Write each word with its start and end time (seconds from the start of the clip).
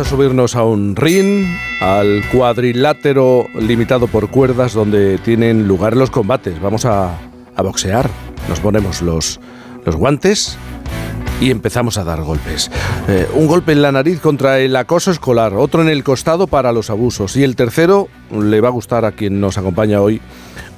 A 0.00 0.04
subirnos 0.04 0.56
a 0.56 0.64
un 0.64 0.96
ring, 0.96 1.46
al 1.78 2.22
cuadrilátero 2.32 3.48
limitado 3.60 4.06
por 4.06 4.30
cuerdas 4.30 4.72
donde 4.72 5.18
tienen 5.18 5.68
lugar 5.68 5.94
los 5.94 6.10
combates. 6.10 6.58
Vamos 6.58 6.86
a, 6.86 7.18
boxear. 7.62 8.08
Nos 8.48 8.60
ponemos 8.60 9.02
los, 9.02 9.38
guantes 9.84 10.56
y 11.42 11.50
empezamos 11.50 11.98
a 11.98 12.04
dar 12.04 12.22
golpes. 12.22 12.70
Eh, 13.08 13.28
un 13.34 13.46
golpe 13.46 13.72
en 13.72 13.82
la 13.82 13.92
nariz 13.92 14.20
contra 14.20 14.58
el 14.58 14.74
acoso 14.74 15.10
escolar, 15.10 15.52
otro 15.52 15.82
en 15.82 15.90
el 15.90 16.02
costado 16.02 16.46
para 16.46 16.72
los 16.72 16.88
abusos 16.88 17.36
y 17.36 17.44
el 17.44 17.54
tercero 17.54 18.08
le 18.30 18.62
va 18.62 18.68
a 18.68 18.72
gustar 18.72 19.04
a 19.04 19.12
quien 19.12 19.38
nos 19.38 19.58
acompaña 19.58 20.00
hoy. 20.00 20.22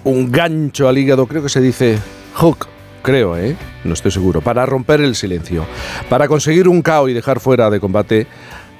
Un 0.03 0.33
gancho 0.33 0.89
al 0.89 0.99
hígado, 0.99 1.29
creo 1.29 1.45
que 1.45 1.49
se 1.49 1.61
dice 1.61 1.97
hook 2.35 2.67
creo, 3.03 3.37
¿eh? 3.37 3.57
No 3.85 3.95
estoy 3.95 4.13
seguro, 4.13 4.41
para 4.41 4.65
romper 4.65 5.01
el 5.01 5.15
silencio, 5.17 5.67
para 6.09 6.29
conseguir 6.29 6.69
un 6.69 6.83
KO 6.83 7.09
y 7.09 7.13
dejar 7.13 7.41
fuera 7.41 7.69
de 7.69 7.81
combate 7.81 8.27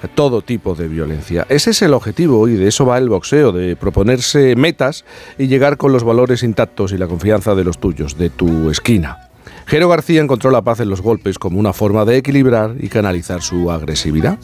todo 0.09 0.43
tipo 0.43 0.75
de 0.75 0.89
violencia. 0.89 1.47
Ese 1.49 1.71
es 1.71 1.83
el 1.83 1.95
objetivo 1.95 2.49
y 2.49 2.55
de 2.55 2.69
eso 2.69 2.87
va 2.87 2.99
el 2.99 3.09
boxeo, 3.09 3.53
de 3.53 3.77
proponerse 3.77 4.57
metas 4.57 5.05
y 5.39 5.47
llegar 5.47 5.77
con 5.77 5.93
los 5.93 6.05
valores 6.05 6.43
intactos 6.43 6.93
y 6.93 6.99
la 6.99 7.07
confianza 7.07 7.55
de 7.55 7.65
los 7.65 7.79
tuyos, 7.79 8.19
de 8.19 8.31
tu 8.31 8.71
esquina. 8.71 9.29
Jero 9.67 9.89
García 9.89 10.21
encontró 10.21 10.51
la 10.51 10.63
paz 10.63 10.81
en 10.81 10.91
los 10.91 11.01
golpes 11.01 11.39
como 11.39 11.59
una 11.59 11.73
forma 11.73 12.05
de 12.05 12.17
equilibrar 12.17 12.75
y 12.79 12.89
canalizar 12.89 13.43
su 13.43 13.71
agresividad. 13.71 14.39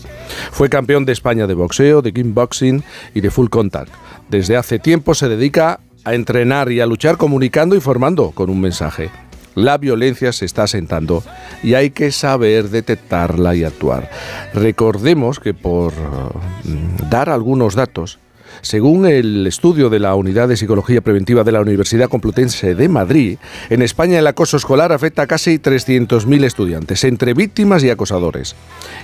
Fue 0.52 0.68
campeón 0.68 1.04
de 1.04 1.12
España 1.12 1.46
de 1.46 1.54
boxeo, 1.54 2.02
de 2.02 2.12
kickboxing 2.12 2.82
y 3.14 3.20
de 3.20 3.30
full 3.30 3.48
contact. 3.48 3.92
Desde 4.28 4.56
hace 4.56 4.78
tiempo 4.78 5.14
se 5.14 5.28
dedica 5.28 5.80
a 6.04 6.14
entrenar 6.14 6.70
y 6.72 6.80
a 6.80 6.86
luchar 6.86 7.16
comunicando 7.16 7.76
y 7.76 7.80
formando 7.80 8.30
con 8.30 8.48
un 8.48 8.60
mensaje. 8.60 9.10
La 9.58 9.76
violencia 9.76 10.32
se 10.32 10.44
está 10.44 10.62
asentando 10.62 11.24
y 11.64 11.74
hay 11.74 11.90
que 11.90 12.12
saber 12.12 12.70
detectarla 12.70 13.56
y 13.56 13.64
actuar. 13.64 14.08
Recordemos 14.54 15.40
que 15.40 15.52
por 15.52 15.92
mm, 15.92 17.10
dar 17.10 17.28
algunos 17.28 17.74
datos, 17.74 18.20
según 18.60 19.04
el 19.04 19.48
estudio 19.48 19.90
de 19.90 19.98
la 19.98 20.14
Unidad 20.14 20.46
de 20.46 20.56
Psicología 20.56 21.00
Preventiva 21.00 21.42
de 21.42 21.50
la 21.50 21.60
Universidad 21.60 22.08
Complutense 22.08 22.76
de 22.76 22.88
Madrid, 22.88 23.38
en 23.68 23.82
España 23.82 24.20
el 24.20 24.28
acoso 24.28 24.56
escolar 24.56 24.92
afecta 24.92 25.22
a 25.22 25.26
casi 25.26 25.58
300.000 25.58 26.44
estudiantes, 26.44 27.02
entre 27.02 27.34
víctimas 27.34 27.82
y 27.82 27.90
acosadores. 27.90 28.54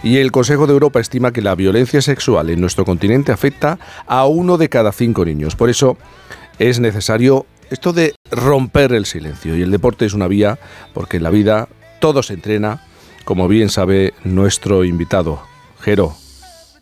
Y 0.04 0.18
el 0.18 0.30
Consejo 0.30 0.68
de 0.68 0.72
Europa 0.74 1.00
estima 1.00 1.32
que 1.32 1.42
la 1.42 1.56
violencia 1.56 2.00
sexual 2.00 2.48
en 2.50 2.60
nuestro 2.60 2.84
continente 2.84 3.32
afecta 3.32 3.80
a 4.06 4.24
uno 4.26 4.56
de 4.56 4.68
cada 4.68 4.92
cinco 4.92 5.24
niños. 5.24 5.56
Por 5.56 5.68
eso 5.68 5.96
es 6.60 6.78
necesario 6.78 7.46
esto 7.74 7.92
de 7.92 8.14
romper 8.30 8.92
el 8.92 9.04
silencio. 9.04 9.56
Y 9.56 9.62
el 9.62 9.70
deporte 9.70 10.06
es 10.06 10.14
una 10.14 10.28
vía 10.28 10.58
porque 10.94 11.18
en 11.18 11.24
la 11.24 11.30
vida 11.30 11.68
todo 12.00 12.22
se 12.22 12.34
entrena, 12.34 12.86
como 13.24 13.48
bien 13.48 13.68
sabe 13.68 14.14
nuestro 14.22 14.84
invitado. 14.84 15.42
Jero, 15.80 16.16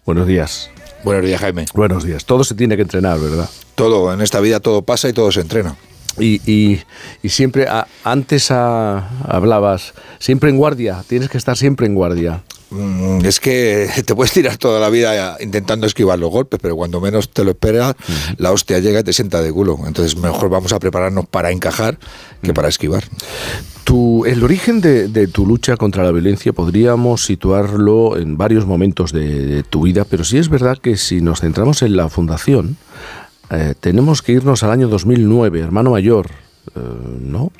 buenos 0.04 0.26
días. 0.26 0.70
Buenos 1.02 1.24
días, 1.24 1.40
Jaime. 1.40 1.64
Buenos 1.74 2.04
días. 2.04 2.26
Todo 2.26 2.44
se 2.44 2.54
tiene 2.54 2.76
que 2.76 2.82
entrenar, 2.82 3.18
¿verdad? 3.18 3.48
Todo, 3.74 4.12
en 4.12 4.20
esta 4.20 4.38
vida 4.40 4.60
todo 4.60 4.82
pasa 4.82 5.08
y 5.08 5.14
todo 5.14 5.32
se 5.32 5.40
entrena. 5.40 5.76
Y, 6.18 6.80
siempre, 7.24 7.66
antes 8.04 8.50
hablabas, 8.50 9.94
siempre 10.18 10.50
en 10.50 10.58
guardia, 10.58 11.02
tienes 11.08 11.30
que 11.30 11.38
estar 11.38 11.56
siempre 11.56 11.86
en 11.86 11.94
guardia. 11.94 12.42
Mm, 12.72 13.24
es 13.24 13.38
que 13.38 13.88
te 14.06 14.14
puedes 14.14 14.32
tirar 14.32 14.56
toda 14.56 14.80
la 14.80 14.88
vida 14.88 15.36
intentando 15.40 15.86
esquivar 15.86 16.18
los 16.18 16.30
golpes, 16.30 16.58
pero 16.60 16.74
cuando 16.74 17.00
menos 17.00 17.28
te 17.28 17.44
lo 17.44 17.50
esperas, 17.50 17.94
la 18.38 18.50
hostia 18.52 18.78
llega 18.78 19.00
y 19.00 19.04
te 19.04 19.12
sienta 19.12 19.42
de 19.42 19.52
culo. 19.52 19.78
Entonces 19.86 20.16
mejor 20.16 20.48
vamos 20.48 20.72
a 20.72 20.78
prepararnos 20.78 21.26
para 21.26 21.50
encajar 21.50 21.98
que 22.42 22.54
para 22.54 22.68
esquivar. 22.68 23.04
Tu, 23.84 24.24
el 24.26 24.42
origen 24.42 24.80
de, 24.80 25.26
tu 25.28 25.46
lucha 25.46 25.76
contra 25.76 26.04
la 26.04 26.12
violencia 26.12 26.52
podríamos 26.52 27.24
situarlo 27.24 28.16
en 28.16 28.36
varios 28.36 28.64
momentos 28.64 29.12
de, 29.12 29.64
tu 29.68 29.82
vida, 29.82 30.04
pero 30.08 30.24
sí 30.24 30.38
es 30.38 30.48
verdad 30.48 30.78
que 30.78 30.96
si 30.96 31.20
nos 31.20 31.40
centramos 31.40 31.82
en 31.82 31.96
la 31.96 32.08
fundación, 32.08 32.76
eh, 33.50 33.74
tenemos 33.78 34.22
que 34.22 34.32
irnos 34.32 34.62
al 34.62 34.70
año 34.70 34.88
2009, 34.88 35.60
hermano 35.60 35.90
mayor, 35.90 36.30
eh, 36.74 36.80
¿no? 37.20 37.52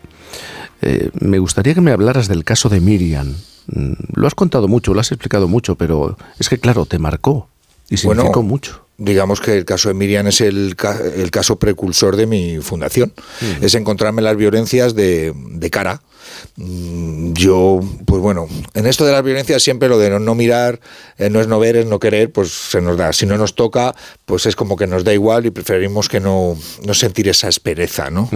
Eh, 0.81 1.11
me 1.21 1.39
gustaría 1.39 1.75
que 1.75 1.81
me 1.81 1.93
hablaras 1.93 2.29
del 2.29 2.45
caso 2.45 2.69
de 2.69 2.81
Miriam. 2.81 3.35
Mm, 3.67 3.93
lo 4.15 4.27
has 4.27 4.35
contado 4.35 4.69
mucho, 4.69 4.95
lo 4.95 5.01
has 5.01 5.13
explicado 5.13 5.49
mucho, 5.49 5.77
pero 5.77 6.17
es 6.39 6.49
que 6.49 6.59
claro, 6.59 6.87
te 6.87 6.99
marcó 6.99 7.49
y 7.89 7.97
significó 7.97 8.43
mucho. 8.43 8.87
Digamos 8.99 9.41
que 9.41 9.57
el 9.57 9.65
caso 9.65 9.89
de 9.89 9.95
Miriam 9.95 10.27
es 10.29 10.41
el, 10.41 10.77
el 11.17 11.31
caso 11.31 11.59
precursor 11.59 12.15
de 12.15 12.27
mi 12.27 12.59
fundación. 12.59 13.13
Mm. 13.41 13.65
Es 13.65 13.75
encontrarme 13.75 14.23
las 14.23 14.37
violencias 14.37 14.95
de, 14.95 15.33
de, 15.35 15.71
cara. 15.71 16.01
Mm, 16.57 17.33
yo, 17.33 17.81
pues 18.07 18.23
bueno, 18.23 18.47
en 18.75 18.87
esto 18.87 19.05
de 19.05 19.13
las 19.13 19.25
violencias 19.25 19.63
siempre 19.63 19.89
lo 19.89 19.99
de 19.99 20.21
no, 20.21 20.35
mirar, 20.35 20.79
eh, 21.19 21.31
no 21.31 21.41
es 21.41 21.49
no 21.49 21.59
ver, 21.59 21.77
es 21.77 21.87
no 21.87 21.99
querer, 21.99 22.31
pues 22.31 22.53
se 22.53 22.81
nos 22.81 22.97
da. 22.97 23.13
Si 23.13 23.27
no 23.27 23.37
nos 23.37 23.55
toca, 23.55 23.95
pues 24.25 24.47
es 24.47 24.55
como 24.55 24.77
que 24.77 24.87
nos 24.87 25.05
da 25.05 25.13
igual 25.13 25.47
y 25.47 25.51
preferimos 25.51 26.09
que 26.09 26.21
no, 26.21 26.57
no 26.85 26.95
sentir 26.95 27.29
esa 27.29 27.49
espereza, 27.49 28.09
¿no? 28.11 28.29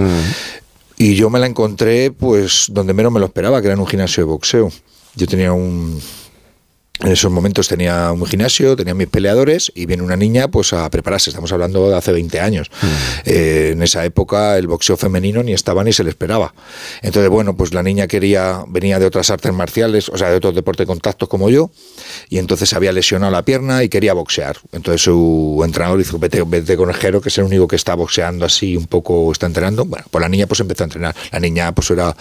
Y 0.98 1.14
yo 1.14 1.30
me 1.30 1.38
la 1.38 1.46
encontré, 1.46 2.10
pues, 2.10 2.66
donde 2.70 2.94
menos 2.94 3.12
me 3.12 3.20
lo 3.20 3.26
esperaba, 3.26 3.60
que 3.60 3.68
era 3.68 3.74
en 3.74 3.80
un 3.80 3.86
gimnasio 3.86 4.22
de 4.24 4.30
boxeo. 4.30 4.72
Yo 5.16 5.26
tenía 5.26 5.52
un, 5.52 6.00
en 7.00 7.12
esos 7.12 7.30
momentos 7.30 7.68
tenía 7.68 8.10
un 8.10 8.24
gimnasio, 8.24 8.74
tenía 8.74 8.94
mis 8.94 9.08
peleadores 9.08 9.70
y 9.74 9.84
viene 9.84 10.02
una 10.02 10.16
niña 10.16 10.48
pues 10.48 10.72
a 10.72 10.88
prepararse. 10.88 11.28
Estamos 11.28 11.52
hablando 11.52 11.90
de 11.90 11.96
hace 11.96 12.10
20 12.10 12.40
años. 12.40 12.70
Mm. 12.80 12.86
Eh, 13.26 13.70
en 13.72 13.82
esa 13.82 14.04
época 14.04 14.56
el 14.56 14.66
boxeo 14.66 14.96
femenino 14.96 15.42
ni 15.42 15.52
estaba 15.52 15.84
ni 15.84 15.92
se 15.92 16.04
le 16.04 16.10
esperaba. 16.10 16.54
Entonces, 17.02 17.28
bueno, 17.28 17.54
pues 17.54 17.74
la 17.74 17.82
niña 17.82 18.06
quería, 18.06 18.64
venía 18.68 18.98
de 18.98 19.04
otras 19.04 19.28
artes 19.28 19.52
marciales, 19.52 20.08
o 20.08 20.16
sea, 20.16 20.30
de 20.30 20.36
otros 20.36 20.54
deportes 20.54 20.84
de 20.84 20.86
contacto 20.86 21.28
como 21.28 21.50
yo, 21.50 21.70
y 22.30 22.38
entonces 22.38 22.72
había 22.72 22.92
lesionado 22.92 23.30
la 23.30 23.42
pierna 23.42 23.84
y 23.84 23.90
quería 23.90 24.14
boxear. 24.14 24.56
Entonces 24.72 25.02
su 25.02 25.60
entrenador 25.64 25.98
dijo, 25.98 26.18
vete, 26.18 26.42
vete 26.46 26.78
con 26.78 26.88
el 26.88 26.96
Jero, 26.96 27.20
que 27.20 27.28
es 27.28 27.36
el 27.36 27.44
único 27.44 27.68
que 27.68 27.76
está 27.76 27.94
boxeando 27.94 28.46
así 28.46 28.74
un 28.74 28.86
poco, 28.86 29.30
está 29.32 29.44
entrenando. 29.44 29.84
Bueno, 29.84 30.06
pues 30.10 30.22
la 30.22 30.30
niña 30.30 30.46
pues 30.46 30.60
empezó 30.60 30.84
a 30.84 30.86
entrenar. 30.86 31.14
La 31.30 31.40
niña 31.40 31.72
pues 31.72 31.90
era 31.90 32.16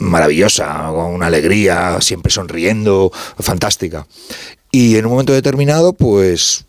maravillosa, 0.00 0.90
con 0.92 1.14
una 1.14 1.26
alegría, 1.26 2.00
siempre 2.00 2.32
sonriendo, 2.32 3.12
fantástica. 3.38 4.06
Y 4.72 4.96
en 4.96 5.06
un 5.06 5.12
momento 5.12 5.32
determinado, 5.32 5.92
pues 5.92 6.64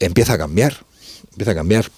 empieza 0.00 0.34
a 0.34 0.38
cambiar, 0.38 0.84
empieza 1.32 1.52
a 1.52 1.54
cambiar. 1.54 1.90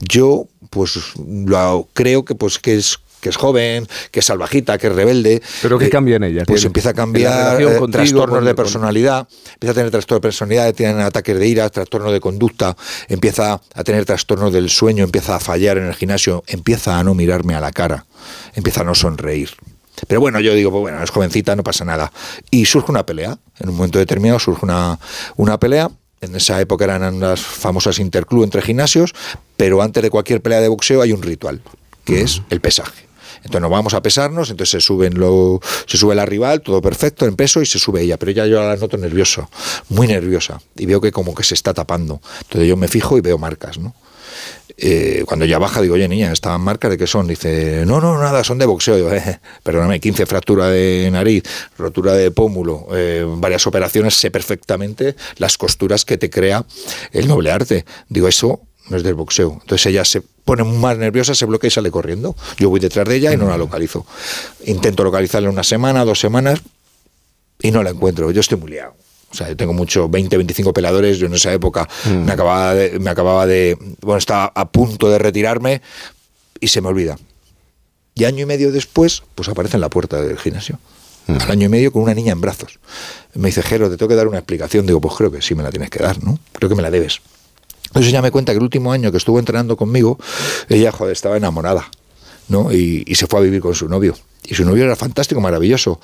Yo, 0.00 0.48
pues, 0.70 0.98
lo, 1.16 1.88
creo 1.92 2.24
que, 2.24 2.34
pues, 2.34 2.58
que 2.58 2.76
es 2.76 2.98
que 3.24 3.30
es 3.30 3.36
joven, 3.36 3.88
que 4.10 4.20
es 4.20 4.26
salvajita, 4.26 4.76
que 4.76 4.88
es 4.88 4.94
rebelde. 4.94 5.42
¿Pero 5.62 5.78
qué 5.78 5.88
cambia 5.88 6.16
en 6.16 6.24
ella? 6.24 6.44
Pues 6.46 6.62
empieza 6.66 6.90
a 6.90 6.92
cambiar 6.92 7.58
eh, 7.58 7.80
trastornos 7.90 8.44
de 8.44 8.54
personalidad, 8.54 9.26
empieza 9.54 9.70
a 9.70 9.74
tener 9.74 9.90
trastornos 9.90 10.20
de 10.20 10.28
personalidad, 10.28 10.74
tiene 10.74 11.02
ataques 11.02 11.38
de 11.38 11.46
ira, 11.48 11.70
trastornos 11.70 12.12
de 12.12 12.20
conducta, 12.20 12.76
empieza 13.08 13.62
a 13.74 13.82
tener 13.82 14.04
trastornos 14.04 14.52
del 14.52 14.68
sueño, 14.68 15.04
empieza 15.04 15.36
a 15.36 15.40
fallar 15.40 15.78
en 15.78 15.86
el 15.86 15.94
gimnasio, 15.94 16.44
empieza 16.46 16.98
a 16.98 17.02
no 17.02 17.14
mirarme 17.14 17.54
a 17.54 17.60
la 17.60 17.72
cara, 17.72 18.04
empieza 18.54 18.82
a 18.82 18.84
no 18.84 18.94
sonreír. 18.94 19.52
Pero 20.08 20.20
bueno, 20.20 20.40
yo 20.40 20.54
digo, 20.54 20.70
pues 20.70 20.82
bueno, 20.82 21.02
es 21.02 21.10
jovencita, 21.10 21.56
no 21.56 21.62
pasa 21.62 21.84
nada. 21.84 22.12
Y 22.50 22.66
surge 22.66 22.90
una 22.90 23.06
pelea. 23.06 23.38
En 23.58 23.68
un 23.68 23.76
momento 23.76 23.98
determinado 23.98 24.38
surge 24.38 24.64
una, 24.64 24.98
una 25.36 25.58
pelea. 25.58 25.90
En 26.20 26.34
esa 26.34 26.60
época 26.60 26.84
eran 26.84 27.20
las 27.20 27.40
famosas 27.40 27.98
interclub 27.98 28.44
entre 28.44 28.62
gimnasios, 28.62 29.14
pero 29.56 29.82
antes 29.82 30.02
de 30.02 30.10
cualquier 30.10 30.40
pelea 30.40 30.60
de 30.60 30.68
boxeo 30.68 31.02
hay 31.02 31.12
un 31.12 31.22
ritual, 31.22 31.60
que 32.04 32.22
es 32.22 32.40
el 32.50 32.60
pesaje. 32.60 33.06
Entonces 33.44 33.60
nos 33.60 33.70
vamos 33.70 33.92
a 33.92 34.00
pesarnos, 34.00 34.50
entonces 34.50 34.70
se 34.70 34.80
suben 34.80 35.18
lo, 35.18 35.60
se 35.86 35.98
sube 35.98 36.14
la 36.14 36.24
rival, 36.24 36.62
todo 36.62 36.80
perfecto 36.80 37.26
en 37.26 37.36
peso 37.36 37.60
y 37.60 37.66
se 37.66 37.78
sube 37.78 38.00
ella, 38.00 38.18
pero 38.18 38.30
ella 38.30 38.46
yo 38.46 38.62
la 38.62 38.74
noto 38.76 38.96
nervioso, 38.96 39.50
muy 39.90 40.06
nerviosa, 40.06 40.62
y 40.76 40.86
veo 40.86 40.98
que 41.02 41.12
como 41.12 41.34
que 41.34 41.44
se 41.44 41.52
está 41.52 41.74
tapando. 41.74 42.22
Entonces 42.42 42.68
yo 42.68 42.78
me 42.78 42.88
fijo 42.88 43.18
y 43.18 43.20
veo 43.20 43.36
marcas, 43.36 43.76
¿no? 43.76 43.94
Eh, 44.76 45.22
cuando 45.26 45.44
ya 45.44 45.58
baja, 45.58 45.80
digo, 45.80 45.94
oye, 45.94 46.08
niña, 46.08 46.32
¿estaban 46.32 46.60
marcas 46.60 46.90
de 46.90 46.98
qué 46.98 47.06
son? 47.06 47.28
Dice, 47.28 47.84
no, 47.86 48.00
no, 48.00 48.18
nada, 48.18 48.42
son 48.42 48.58
de 48.58 48.66
boxeo. 48.66 48.96
Digo, 48.96 49.12
eh, 49.12 49.40
perdóname, 49.62 50.00
15 50.00 50.26
fracturas 50.26 50.70
de 50.72 51.08
nariz, 51.12 51.44
rotura 51.78 52.14
de 52.14 52.30
pómulo, 52.30 52.88
eh, 52.92 53.24
varias 53.26 53.66
operaciones, 53.66 54.14
sé 54.14 54.30
perfectamente 54.30 55.14
las 55.36 55.58
costuras 55.58 56.04
que 56.04 56.18
te 56.18 56.28
crea 56.28 56.64
el 57.12 57.28
noble 57.28 57.52
arte. 57.52 57.84
Digo, 58.08 58.26
eso 58.26 58.60
no 58.88 58.96
es 58.96 59.02
del 59.02 59.14
boxeo. 59.14 59.58
Entonces 59.62 59.86
ella 59.86 60.04
se 60.04 60.20
pone 60.20 60.64
más 60.64 60.98
nerviosa, 60.98 61.34
se 61.34 61.46
bloquea 61.46 61.68
y 61.68 61.70
sale 61.70 61.90
corriendo. 61.90 62.34
Yo 62.58 62.68
voy 62.68 62.80
detrás 62.80 63.08
de 63.08 63.16
ella 63.16 63.32
y 63.32 63.36
no 63.36 63.48
la 63.48 63.56
localizo. 63.56 64.04
Intento 64.66 65.04
localizarla 65.04 65.50
una 65.50 65.64
semana, 65.64 66.04
dos 66.04 66.18
semanas 66.18 66.60
y 67.60 67.70
no 67.70 67.82
la 67.82 67.90
encuentro. 67.90 68.30
Yo 68.30 68.40
estoy 68.40 68.58
muy 68.58 68.72
liado. 68.72 69.03
O 69.34 69.36
sea, 69.36 69.48
yo 69.48 69.56
tengo 69.56 69.72
mucho, 69.72 70.08
20, 70.08 70.36
25 70.36 70.72
peladores. 70.72 71.18
Yo 71.18 71.26
en 71.26 71.34
esa 71.34 71.52
época 71.52 71.88
me, 72.06 72.18
mm. 72.18 72.30
acababa 72.30 72.74
de, 72.74 72.98
me 73.00 73.10
acababa 73.10 73.46
de. 73.46 73.76
Bueno, 74.00 74.18
estaba 74.18 74.52
a 74.54 74.70
punto 74.70 75.10
de 75.10 75.18
retirarme 75.18 75.82
y 76.60 76.68
se 76.68 76.80
me 76.80 76.86
olvida. 76.86 77.18
Y 78.14 78.26
año 78.26 78.44
y 78.44 78.46
medio 78.46 78.70
después, 78.70 79.24
pues 79.34 79.48
aparece 79.48 79.76
en 79.76 79.80
la 79.80 79.90
puerta 79.90 80.22
del 80.22 80.38
gimnasio. 80.38 80.78
Mm. 81.26 81.36
Al 81.40 81.50
año 81.50 81.66
y 81.66 81.68
medio 81.68 81.90
con 81.90 82.02
una 82.02 82.14
niña 82.14 82.30
en 82.30 82.40
brazos. 82.40 82.78
Me 83.34 83.48
dice, 83.48 83.62
Jero, 83.62 83.90
te 83.90 83.96
tengo 83.96 84.08
que 84.08 84.14
dar 84.14 84.28
una 84.28 84.38
explicación. 84.38 84.86
Digo, 84.86 85.00
pues 85.00 85.16
creo 85.16 85.32
que 85.32 85.42
sí 85.42 85.56
me 85.56 85.64
la 85.64 85.70
tienes 85.70 85.90
que 85.90 85.98
dar, 85.98 86.22
¿no? 86.22 86.38
Creo 86.52 86.68
que 86.68 86.76
me 86.76 86.82
la 86.82 86.92
debes. 86.92 87.20
Entonces 87.88 88.10
ella 88.10 88.22
me 88.22 88.30
cuenta 88.30 88.52
que 88.52 88.58
el 88.58 88.62
último 88.62 88.92
año 88.92 89.10
que 89.10 89.18
estuvo 89.18 89.40
entrenando 89.40 89.76
conmigo, 89.76 90.16
ella, 90.68 90.92
joder, 90.92 91.12
estaba 91.12 91.36
enamorada, 91.36 91.90
¿no? 92.46 92.72
Y, 92.72 93.02
y 93.04 93.16
se 93.16 93.26
fue 93.26 93.40
a 93.40 93.42
vivir 93.42 93.60
con 93.60 93.74
su 93.74 93.88
novio. 93.88 94.16
Y 94.44 94.54
su 94.54 94.64
novio 94.64 94.84
era 94.84 94.94
fantástico, 94.94 95.40
maravilloso. 95.40 96.00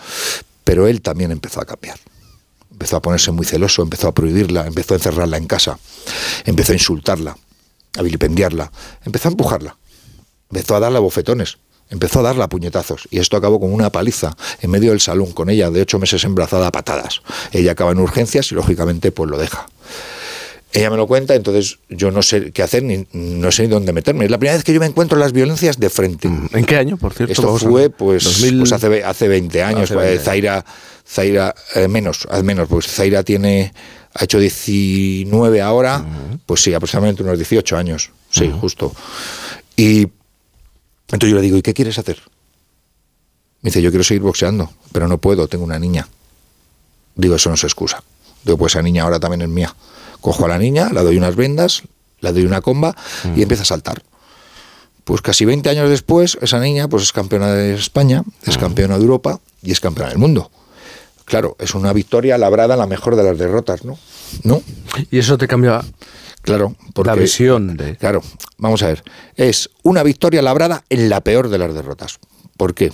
Pero 0.64 0.88
él 0.88 1.00
también 1.00 1.30
empezó 1.30 1.60
a 1.60 1.64
cambiar 1.64 1.96
empezó 2.80 2.96
a 2.96 3.02
ponerse 3.02 3.30
muy 3.30 3.44
celoso, 3.44 3.82
empezó 3.82 4.08
a 4.08 4.12
prohibirla, 4.12 4.66
empezó 4.66 4.94
a 4.94 4.96
encerrarla 4.96 5.36
en 5.36 5.46
casa, 5.46 5.78
empezó 6.46 6.72
a 6.72 6.76
insultarla, 6.76 7.36
a 7.98 8.02
vilipendiarla, 8.02 8.72
empezó 9.04 9.28
a 9.28 9.32
empujarla, 9.32 9.76
empezó 10.50 10.76
a 10.76 10.80
darle 10.80 10.98
bofetones, 10.98 11.58
empezó 11.90 12.20
a 12.20 12.22
darle 12.22 12.48
puñetazos 12.48 13.06
y 13.10 13.18
esto 13.18 13.36
acabó 13.36 13.60
con 13.60 13.74
una 13.74 13.90
paliza 13.90 14.34
en 14.62 14.70
medio 14.70 14.92
del 14.92 15.00
salón 15.02 15.32
con 15.32 15.50
ella 15.50 15.70
de 15.70 15.82
ocho 15.82 15.98
meses 15.98 16.24
embarazada 16.24 16.68
a 16.68 16.72
patadas. 16.72 17.20
Ella 17.52 17.72
acaba 17.72 17.92
en 17.92 17.98
urgencias 17.98 18.50
y 18.50 18.54
lógicamente 18.54 19.12
pues 19.12 19.28
lo 19.28 19.36
deja. 19.36 19.66
Ella 20.72 20.88
me 20.88 20.96
lo 20.96 21.06
cuenta, 21.08 21.34
entonces 21.34 21.78
yo 21.88 22.12
no 22.12 22.22
sé 22.22 22.52
qué 22.52 22.62
hacer, 22.62 22.84
ni 22.84 23.06
no 23.12 23.50
sé 23.50 23.62
ni 23.62 23.68
dónde 23.68 23.92
meterme. 23.92 24.24
Es 24.24 24.30
la 24.30 24.38
primera 24.38 24.54
vez 24.54 24.64
que 24.64 24.72
yo 24.72 24.78
me 24.78 24.86
encuentro 24.86 25.18
las 25.18 25.32
violencias 25.32 25.80
de 25.80 25.90
frente. 25.90 26.28
Mm, 26.28 26.48
¿En 26.52 26.64
qué 26.64 26.76
año, 26.76 26.96
por 26.96 27.12
cierto? 27.12 27.32
Esto 27.32 27.58
fue 27.58 27.90
pues, 27.90 28.40
pues, 28.40 28.72
hace, 28.72 29.02
hace 29.02 29.28
20 29.28 29.62
años. 29.64 29.90
Pues, 29.90 30.22
Zaira, 30.22 30.64
Zaira 31.06 31.54
eh, 31.74 31.88
menos, 31.88 32.26
al 32.30 32.44
menos, 32.44 32.68
pues 32.68 32.86
Zaira 32.86 33.24
tiene, 33.24 33.72
ha 34.14 34.24
hecho 34.24 34.38
19 34.38 35.60
ahora, 35.60 36.04
pues 36.46 36.62
sí, 36.62 36.72
aproximadamente 36.72 37.24
unos 37.24 37.36
18 37.36 37.76
años. 37.76 38.10
Sí, 38.30 38.52
justo. 38.60 38.94
Y 39.76 40.02
entonces 41.10 41.30
yo 41.30 41.36
le 41.36 41.42
digo, 41.42 41.56
¿y 41.56 41.62
qué 41.62 41.74
quieres 41.74 41.98
hacer? 41.98 42.20
Me 43.62 43.68
dice, 43.70 43.82
yo 43.82 43.90
quiero 43.90 44.04
seguir 44.04 44.22
boxeando, 44.22 44.70
pero 44.92 45.08
no 45.08 45.18
puedo, 45.18 45.48
tengo 45.48 45.64
una 45.64 45.78
niña. 45.78 46.06
Digo, 47.16 47.34
eso 47.34 47.48
no 47.48 47.56
es 47.56 47.64
excusa. 47.64 48.02
Digo, 48.44 48.56
pues 48.56 48.74
esa 48.74 48.82
niña 48.82 49.02
ahora 49.02 49.18
también 49.18 49.42
es 49.42 49.48
mía. 49.48 49.74
Cojo 50.20 50.44
a 50.44 50.48
la 50.48 50.58
niña, 50.58 50.90
la 50.92 51.02
doy 51.02 51.16
unas 51.16 51.36
vendas, 51.36 51.82
la 52.20 52.32
doy 52.32 52.44
una 52.44 52.60
comba 52.60 52.96
y 53.36 53.42
empieza 53.42 53.62
a 53.62 53.66
saltar. 53.66 54.02
Pues 55.04 55.22
casi 55.22 55.44
20 55.44 55.68
años 55.68 55.90
después, 55.90 56.38
esa 56.40 56.60
niña 56.60 56.88
pues 56.88 57.04
es 57.04 57.12
campeona 57.12 57.52
de 57.52 57.74
España, 57.74 58.22
es 58.46 58.58
campeona 58.58 58.96
de 58.96 59.02
Europa 59.02 59.40
y 59.62 59.72
es 59.72 59.80
campeona 59.80 60.10
del 60.10 60.18
mundo. 60.18 60.50
Claro, 61.24 61.56
es 61.58 61.74
una 61.74 61.92
victoria 61.92 62.38
labrada 62.38 62.76
la 62.76 62.86
mejor 62.86 63.16
de 63.16 63.22
las 63.22 63.38
derrotas, 63.38 63.84
¿no? 63.84 63.98
¿No? 64.42 64.62
Y 65.10 65.18
eso 65.18 65.38
te 65.38 65.46
cambia 65.46 65.82
Claro, 66.42 66.74
porque, 66.94 67.10
la 67.10 67.16
visión 67.16 67.76
de... 67.76 67.96
Claro, 67.96 68.22
vamos 68.56 68.82
a 68.82 68.88
ver. 68.88 69.04
Es 69.36 69.70
una 69.82 70.02
victoria 70.02 70.42
labrada 70.42 70.84
en 70.88 71.08
la 71.08 71.20
peor 71.20 71.48
de 71.48 71.58
las 71.58 71.74
derrotas. 71.74 72.18
¿Por 72.56 72.74
qué? 72.74 72.92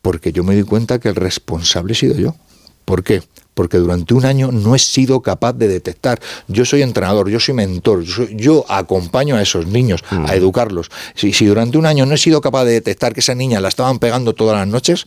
Porque 0.00 0.32
yo 0.32 0.44
me 0.44 0.54
di 0.54 0.62
cuenta 0.62 0.98
que 1.00 1.08
el 1.08 1.16
responsable 1.16 1.92
he 1.92 1.96
sido 1.96 2.14
yo. 2.14 2.36
¿Por 2.84 3.02
qué? 3.02 3.22
Porque 3.54 3.78
durante 3.78 4.14
un 4.14 4.24
año 4.24 4.50
no 4.52 4.74
he 4.74 4.78
sido 4.78 5.20
capaz 5.20 5.52
de 5.54 5.68
detectar. 5.68 6.20
Yo 6.48 6.64
soy 6.64 6.82
entrenador, 6.82 7.28
yo 7.28 7.40
soy 7.40 7.54
mentor, 7.54 8.02
yo, 8.02 8.64
acompaño 8.68 9.36
a 9.36 9.42
esos 9.42 9.66
niños 9.66 10.02
a 10.10 10.34
educarlos. 10.34 10.90
Si, 11.14 11.32
si, 11.32 11.46
durante 11.46 11.76
un 11.76 11.86
año 11.86 12.06
no 12.06 12.14
he 12.14 12.18
sido 12.18 12.40
capaz 12.40 12.64
de 12.64 12.72
detectar 12.72 13.12
que 13.12 13.20
esa 13.20 13.34
niña 13.34 13.60
la 13.60 13.68
estaban 13.68 13.98
pegando 13.98 14.34
todas 14.34 14.56
las 14.56 14.68
noches, 14.68 15.06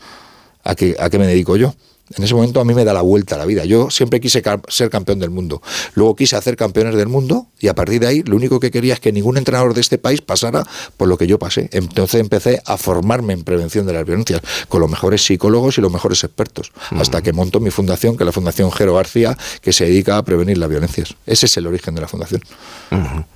¿a 0.63 0.75
qué, 0.75 0.95
a 1.00 1.10
qué 1.10 1.18
me 1.18 1.28
dedico 1.28 1.56
yo? 1.56 1.74
En 2.18 2.24
ese 2.24 2.33
momento 2.33 2.60
a 2.60 2.65
mí 2.65 2.74
me 2.74 2.86
da 2.86 2.94
la 2.94 3.01
vuelta 3.01 3.36
a 3.36 3.38
la 3.38 3.45
vida. 3.45 3.65
Yo 3.65 3.89
siempre 3.89 4.19
quise 4.19 4.42
ser 4.68 4.89
campeón 4.89 5.19
del 5.19 5.30
mundo. 5.30 5.62
Luego 5.95 6.15
quise 6.15 6.36
hacer 6.36 6.56
campeones 6.56 6.95
del 6.95 7.07
mundo 7.07 7.48
y 7.60 7.68
a 7.68 7.75
partir 7.75 8.00
de 8.00 8.07
ahí 8.07 8.24
lo 8.24 8.36
único 8.36 8.60
que 8.60 8.71
quería 8.71 8.94
es 8.94 9.00
que 9.00 9.12
ningún 9.12 9.38
entrenador 9.38 9.74
de 9.74 9.81
este 9.81 9.98
país 9.98 10.21
pasara 10.21 10.63
por 10.98 11.07
lo 11.07 11.18
que 11.18 11.27
yo 11.27 11.39
pasé. 11.39 11.69
Entonces 11.71 12.21
empecé 12.21 12.62
a 12.65 12.77
formarme 12.77 13.33
en 13.33 13.44
prevención 13.44 13.86
de 13.86 13.94
las 13.94 14.06
violencias 14.06 14.42
con 14.68 14.81
los 14.81 14.89
mejores 14.89 15.24
psicólogos 15.24 15.77
y 15.77 15.81
los 15.81 15.92
mejores 15.92 16.24
expertos. 16.24 16.71
Hasta 16.92 17.21
que 17.21 17.33
monto 17.33 17.60
mi 17.60 17.71
fundación, 17.71 18.18
que 18.18 18.24
es 18.24 18.25
la 18.25 18.31
Fundación 18.31 18.71
Jero 18.71 18.95
García, 18.95 19.38
que 19.62 19.74
se 19.74 19.86
dedica 19.86 20.18
a 20.18 20.24
prevenir 20.24 20.57
las 20.57 20.69
violencias. 20.69 21.15
Ese 21.25 21.45
es 21.45 21.57
el 21.57 21.68
origen 21.68 21.95
de 21.95 22.01
la 22.01 22.07
fundación. 22.07 22.42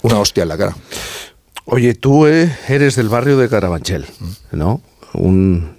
Una 0.02 0.20
hostia 0.20 0.44
en 0.44 0.50
la 0.50 0.58
cara. 0.58 0.76
Oye, 1.66 1.96
tú 1.96 2.28
eh, 2.28 2.56
eres 2.70 2.96
del 2.96 3.10
barrio 3.10 3.38
de 3.38 3.50
Carabanchel, 3.50 4.06
¿no? 4.52 4.82
Un, 5.14 5.76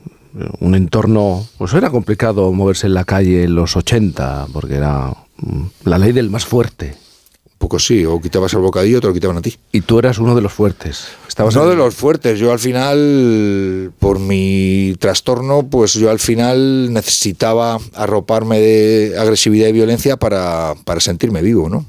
un 0.60 0.74
entorno, 0.74 1.46
pues 1.58 1.72
era 1.74 1.90
complicado 1.90 2.52
moverse 2.52 2.86
en 2.86 2.94
la 2.94 3.04
calle 3.04 3.44
en 3.44 3.54
los 3.54 3.76
80, 3.76 4.48
porque 4.52 4.74
era 4.76 5.12
mm, 5.38 5.62
la 5.84 5.98
ley 5.98 6.12
del 6.12 6.30
más 6.30 6.44
fuerte. 6.44 6.96
Un 7.44 7.58
poco 7.58 7.78
sí, 7.78 8.04
o 8.04 8.20
quitabas 8.20 8.52
el 8.54 8.60
bocadillo 8.60 9.00
te 9.00 9.08
lo 9.08 9.12
quitaban 9.12 9.38
a 9.38 9.42
ti. 9.42 9.56
Y 9.72 9.80
tú 9.80 9.98
eras 9.98 10.18
uno 10.18 10.36
de 10.36 10.42
los 10.42 10.52
fuertes. 10.52 11.08
Estabas 11.26 11.56
uno 11.56 11.68
de 11.68 11.74
los 11.74 11.94
fuertes. 11.94 12.38
Yo 12.38 12.52
al 12.52 12.60
final, 12.60 13.92
por 13.98 14.20
mi 14.20 14.94
trastorno, 15.00 15.66
pues 15.66 15.94
yo 15.94 16.10
al 16.10 16.20
final 16.20 16.92
necesitaba 16.92 17.78
arroparme 17.94 18.60
de 18.60 19.16
agresividad 19.18 19.68
y 19.68 19.72
violencia 19.72 20.16
para, 20.16 20.74
para 20.84 21.00
sentirme 21.00 21.42
vivo, 21.42 21.68
¿no? 21.68 21.84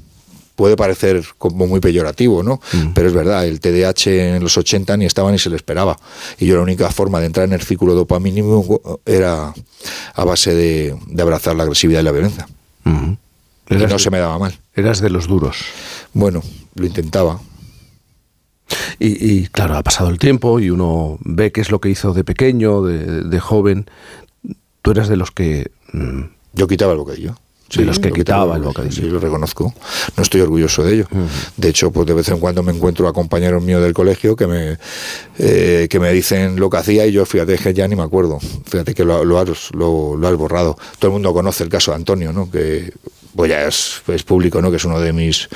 Puede 0.60 0.76
parecer 0.76 1.24
como 1.38 1.66
muy 1.66 1.80
peyorativo, 1.80 2.42
¿no? 2.42 2.60
Mm. 2.74 2.92
Pero 2.92 3.08
es 3.08 3.14
verdad, 3.14 3.46
el 3.46 3.60
TDAH 3.60 4.36
en 4.36 4.42
los 4.42 4.58
80 4.58 4.94
ni 4.98 5.06
estaba 5.06 5.32
ni 5.32 5.38
se 5.38 5.48
le 5.48 5.56
esperaba. 5.56 5.98
Y 6.38 6.44
yo 6.44 6.56
la 6.56 6.60
única 6.60 6.90
forma 6.90 7.18
de 7.18 7.24
entrar 7.24 7.46
en 7.46 7.54
el 7.54 7.62
círculo 7.62 7.94
dopamínico 7.94 9.00
era 9.06 9.54
a 10.14 10.24
base 10.26 10.54
de, 10.54 10.94
abrazar 11.18 11.56
la 11.56 11.62
agresividad 11.62 12.00
y 12.00 12.02
la 12.02 12.12
violencia. 12.12 12.46
Mm. 12.84 13.12
Y 13.70 13.74
no 13.74 13.98
se 13.98 14.10
me 14.10 14.18
daba 14.18 14.38
mal. 14.38 14.58
Eras 14.74 15.00
de 15.00 15.08
los 15.08 15.28
duros. 15.28 15.56
Bueno, 16.12 16.42
lo 16.74 16.84
intentaba. 16.84 17.40
Y, 18.98 19.46
claro, 19.46 19.78
ha 19.78 19.82
pasado 19.82 20.10
el 20.10 20.18
tiempo 20.18 20.60
y 20.60 20.68
uno 20.68 21.16
ve 21.22 21.52
qué 21.52 21.62
es 21.62 21.70
lo 21.70 21.80
que 21.80 21.88
hizo 21.88 22.12
de 22.12 22.22
pequeño, 22.22 22.82
de, 22.82 23.40
joven. 23.40 23.86
Tú 24.82 24.90
eras 24.90 25.08
de 25.08 25.16
los 25.16 25.30
que... 25.30 25.70
Mm, 25.94 26.24
yo 26.52 26.68
quitaba 26.68 26.92
el 26.92 26.98
bocadillo. 26.98 27.36
Sí, 27.70 27.84
los 27.84 28.00
que 28.00 28.10
quitaba 28.10 28.56
el 28.56 28.62
bocadillo. 28.62 28.94
Sí, 28.94 29.02
lo 29.02 29.20
reconozco. 29.20 29.72
No 30.16 30.22
estoy 30.22 30.40
orgulloso 30.40 30.82
de 30.82 30.94
ello. 30.94 31.08
De 31.56 31.68
hecho, 31.68 31.92
pues 31.92 32.04
de 32.06 32.14
vez 32.14 32.28
en 32.28 32.40
cuando 32.40 32.64
me 32.64 32.72
encuentro 32.72 33.06
a 33.06 33.12
compañeros 33.12 33.62
míos 33.62 33.80
del 33.80 33.94
colegio 33.94 34.34
que 34.34 34.48
me, 34.48 34.76
eh, 35.38 35.86
que 35.88 36.00
me 36.00 36.12
dicen 36.12 36.58
lo 36.58 36.68
que 36.68 36.78
hacía 36.78 37.06
y 37.06 37.12
yo, 37.12 37.24
fíjate 37.24 37.56
que 37.56 37.72
ya 37.72 37.86
ni 37.86 37.94
me 37.94 38.02
acuerdo. 38.02 38.40
Fíjate 38.66 38.92
que 38.92 39.04
lo, 39.04 39.24
lo, 39.24 39.38
has, 39.38 39.70
lo, 39.72 40.18
has 40.26 40.34
borrado. 40.34 40.76
Todo 40.98 41.10
el 41.10 41.12
mundo 41.12 41.32
conoce 41.32 41.62
el 41.62 41.70
caso 41.70 41.92
de 41.92 41.98
Antonio, 41.98 42.32
¿no? 42.32 42.50
Que 42.50 42.92
pues 43.36 43.48
ya 43.48 43.64
es, 43.64 44.02
público, 44.24 44.60
¿no? 44.60 44.70
Que 44.70 44.78
es 44.78 44.84
uno 44.84 44.98
de 44.98 45.12
mis, 45.12 45.48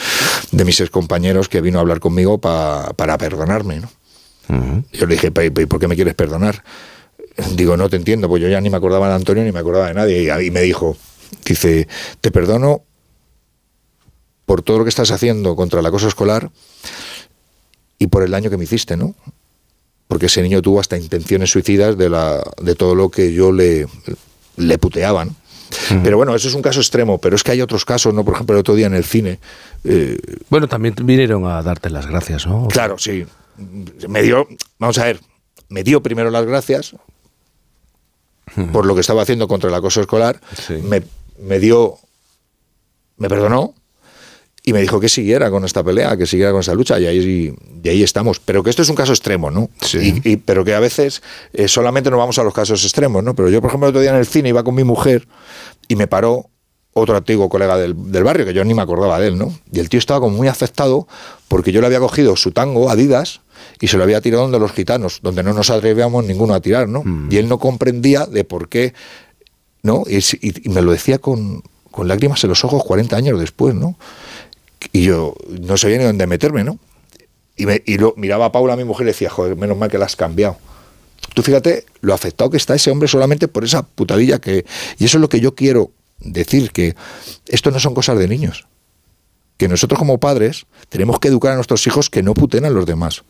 de 0.52 0.64
mis 0.64 0.80
ex 0.80 0.90
compañeros 0.90 1.48
que 1.48 1.60
vino 1.60 1.78
a 1.78 1.80
hablar 1.80 1.98
conmigo 1.98 2.38
para 2.38 3.18
perdonarme, 3.18 3.80
¿no? 3.80 3.88
Yo 4.92 5.06
le 5.06 5.14
dije, 5.14 5.30
¿por 5.32 5.80
qué 5.80 5.88
me 5.88 5.96
quieres 5.96 6.14
perdonar? 6.14 6.62
Digo, 7.56 7.76
no 7.76 7.88
te 7.88 7.96
entiendo, 7.96 8.28
pues 8.28 8.40
yo 8.42 8.48
ya 8.48 8.60
ni 8.60 8.70
me 8.70 8.76
acordaba 8.76 9.08
de 9.08 9.14
Antonio 9.14 9.42
ni 9.42 9.50
me 9.50 9.58
acordaba 9.58 9.88
de 9.88 9.94
nadie. 9.94 10.44
Y 10.44 10.50
me 10.50 10.60
dijo, 10.60 10.96
Dice, 11.44 11.88
te 12.20 12.30
perdono 12.30 12.82
por 14.46 14.62
todo 14.62 14.78
lo 14.78 14.84
que 14.84 14.90
estás 14.90 15.10
haciendo 15.10 15.56
contra 15.56 15.80
el 15.80 15.86
acoso 15.86 16.08
escolar 16.08 16.50
y 17.98 18.08
por 18.08 18.22
el 18.22 18.30
daño 18.30 18.50
que 18.50 18.56
me 18.56 18.64
hiciste, 18.64 18.96
¿no? 18.96 19.14
Porque 20.08 20.26
ese 20.26 20.42
niño 20.42 20.60
tuvo 20.60 20.80
hasta 20.80 20.98
intenciones 20.98 21.50
suicidas 21.50 21.96
de, 21.96 22.10
la, 22.10 22.42
de 22.60 22.74
todo 22.74 22.94
lo 22.94 23.08
que 23.08 23.32
yo 23.32 23.52
le, 23.52 23.86
le 24.56 24.78
puteaban. 24.78 25.34
Pero 26.02 26.16
bueno, 26.16 26.34
eso 26.34 26.48
es 26.48 26.54
un 26.54 26.62
caso 26.62 26.80
extremo, 26.80 27.18
pero 27.18 27.34
es 27.34 27.42
que 27.42 27.52
hay 27.52 27.60
otros 27.60 27.84
casos, 27.84 28.14
¿no? 28.14 28.24
Por 28.24 28.34
ejemplo, 28.34 28.54
el 28.54 28.60
otro 28.60 28.74
día 28.74 28.86
en 28.86 28.94
el 28.94 29.04
cine. 29.04 29.40
Eh, 29.82 30.18
bueno, 30.48 30.68
también 30.68 30.94
vinieron 31.02 31.46
a 31.46 31.62
darte 31.62 31.90
las 31.90 32.06
gracias, 32.06 32.46
¿no? 32.46 32.68
Claro, 32.68 32.98
sí. 32.98 33.26
Me 34.08 34.22
dio, 34.22 34.46
vamos 34.78 34.98
a 34.98 35.04
ver, 35.04 35.20
me 35.68 35.82
dio 35.82 36.02
primero 36.02 36.30
las 36.30 36.44
gracias 36.44 36.94
por 38.72 38.86
lo 38.86 38.94
que 38.94 39.00
estaba 39.00 39.22
haciendo 39.22 39.48
contra 39.48 39.68
el 39.70 39.74
acoso 39.74 40.00
escolar. 40.00 40.40
Me, 40.82 41.02
me 41.38 41.58
dio, 41.58 41.98
me 43.16 43.28
perdonó 43.28 43.74
y 44.66 44.72
me 44.72 44.80
dijo 44.80 44.98
que 44.98 45.10
siguiera 45.10 45.50
con 45.50 45.64
esta 45.64 45.84
pelea, 45.84 46.16
que 46.16 46.26
siguiera 46.26 46.50
con 46.50 46.60
esta 46.60 46.74
lucha, 46.74 46.98
y 46.98 47.06
ahí, 47.06 47.54
y 47.82 47.88
ahí 47.88 48.02
estamos. 48.02 48.40
Pero 48.40 48.62
que 48.62 48.70
esto 48.70 48.80
es 48.80 48.88
un 48.88 48.96
caso 48.96 49.12
extremo, 49.12 49.50
¿no? 49.50 49.68
Sí. 49.82 50.22
Y, 50.24 50.38
pero 50.38 50.64
que 50.64 50.74
a 50.74 50.80
veces 50.80 51.22
eh, 51.52 51.68
solamente 51.68 52.10
nos 52.10 52.18
vamos 52.18 52.38
a 52.38 52.44
los 52.44 52.54
casos 52.54 52.82
extremos, 52.82 53.22
¿no? 53.22 53.34
Pero 53.34 53.50
yo, 53.50 53.60
por 53.60 53.68
ejemplo, 53.68 53.88
el 53.88 53.90
otro 53.90 54.00
día 54.00 54.10
en 54.10 54.16
el 54.16 54.26
cine 54.26 54.48
iba 54.48 54.64
con 54.64 54.74
mi 54.74 54.84
mujer 54.84 55.28
y 55.86 55.96
me 55.96 56.06
paró 56.06 56.48
otro 56.94 57.16
antiguo 57.16 57.48
colega 57.50 57.76
del, 57.76 58.10
del, 58.10 58.24
barrio, 58.24 58.46
que 58.46 58.54
yo 58.54 58.64
ni 58.64 58.72
me 58.72 58.80
acordaba 58.80 59.18
de 59.20 59.28
él, 59.28 59.36
¿no? 59.36 59.52
Y 59.70 59.80
el 59.80 59.90
tío 59.90 59.98
estaba 59.98 60.20
como 60.20 60.36
muy 60.36 60.48
afectado 60.48 61.08
porque 61.48 61.70
yo 61.70 61.80
le 61.80 61.88
había 61.88 61.98
cogido 61.98 62.34
su 62.36 62.52
tango, 62.52 62.88
Adidas, 62.88 63.42
y 63.80 63.88
se 63.88 63.98
lo 63.98 64.04
había 64.04 64.20
tirado 64.20 64.44
donde 64.44 64.58
los 64.58 64.72
gitanos, 64.72 65.18
donde 65.22 65.42
no 65.42 65.52
nos 65.52 65.68
atrevíamos 65.70 66.24
ninguno 66.24 66.54
a 66.54 66.60
tirar, 66.60 66.88
¿no? 66.88 67.02
Mm. 67.04 67.28
Y 67.30 67.36
él 67.36 67.48
no 67.48 67.58
comprendía 67.58 68.24
de 68.26 68.44
por 68.44 68.68
qué 68.68 68.94
¿no? 69.84 70.02
Y, 70.08 70.68
me 70.70 70.82
lo 70.82 70.90
decía 70.90 71.18
con, 71.18 71.62
lágrimas 72.02 72.42
en 72.42 72.50
los 72.50 72.64
ojos 72.64 72.82
40 72.82 73.14
años 73.16 73.38
después, 73.38 73.74
¿no? 73.74 73.96
Y 74.92 75.04
yo 75.04 75.34
no 75.48 75.76
sabía 75.76 75.98
ni 75.98 76.04
dónde 76.04 76.26
meterme, 76.26 76.64
¿no? 76.64 76.78
Y, 77.54 77.66
me, 77.66 77.82
y 77.86 77.98
lo, 77.98 78.14
miraba 78.16 78.46
a 78.46 78.52
Paula, 78.52 78.76
mi 78.76 78.84
mujer, 78.84 79.06
y 79.06 79.10
decía, 79.10 79.30
joder, 79.30 79.56
menos 79.56 79.76
mal 79.76 79.90
que 79.90 79.98
la 79.98 80.06
has 80.06 80.16
cambiado. 80.16 80.56
Tú 81.34 81.42
fíjate 81.42 81.84
lo 82.00 82.14
afectado 82.14 82.50
que 82.50 82.56
está 82.56 82.74
ese 82.74 82.90
hombre 82.90 83.08
solamente 83.08 83.46
por 83.46 83.62
esa 83.62 83.82
putadilla 83.82 84.40
que... 84.40 84.64
Y 84.98 85.04
eso 85.04 85.18
es 85.18 85.20
lo 85.20 85.28
que 85.28 85.40
yo 85.40 85.54
quiero 85.54 85.90
decir, 86.18 86.72
que 86.72 86.96
esto 87.46 87.70
no 87.70 87.78
son 87.78 87.94
cosas 87.94 88.18
de 88.18 88.26
niños. 88.26 88.66
Que 89.58 89.68
nosotros 89.68 89.98
como 89.98 90.18
padres 90.18 90.66
tenemos 90.88 91.20
que 91.20 91.28
educar 91.28 91.52
a 91.52 91.56
nuestros 91.56 91.86
hijos 91.86 92.08
que 92.08 92.22
no 92.22 92.34
puten 92.34 92.64
a 92.64 92.70
los 92.70 92.86
demás 92.86 93.22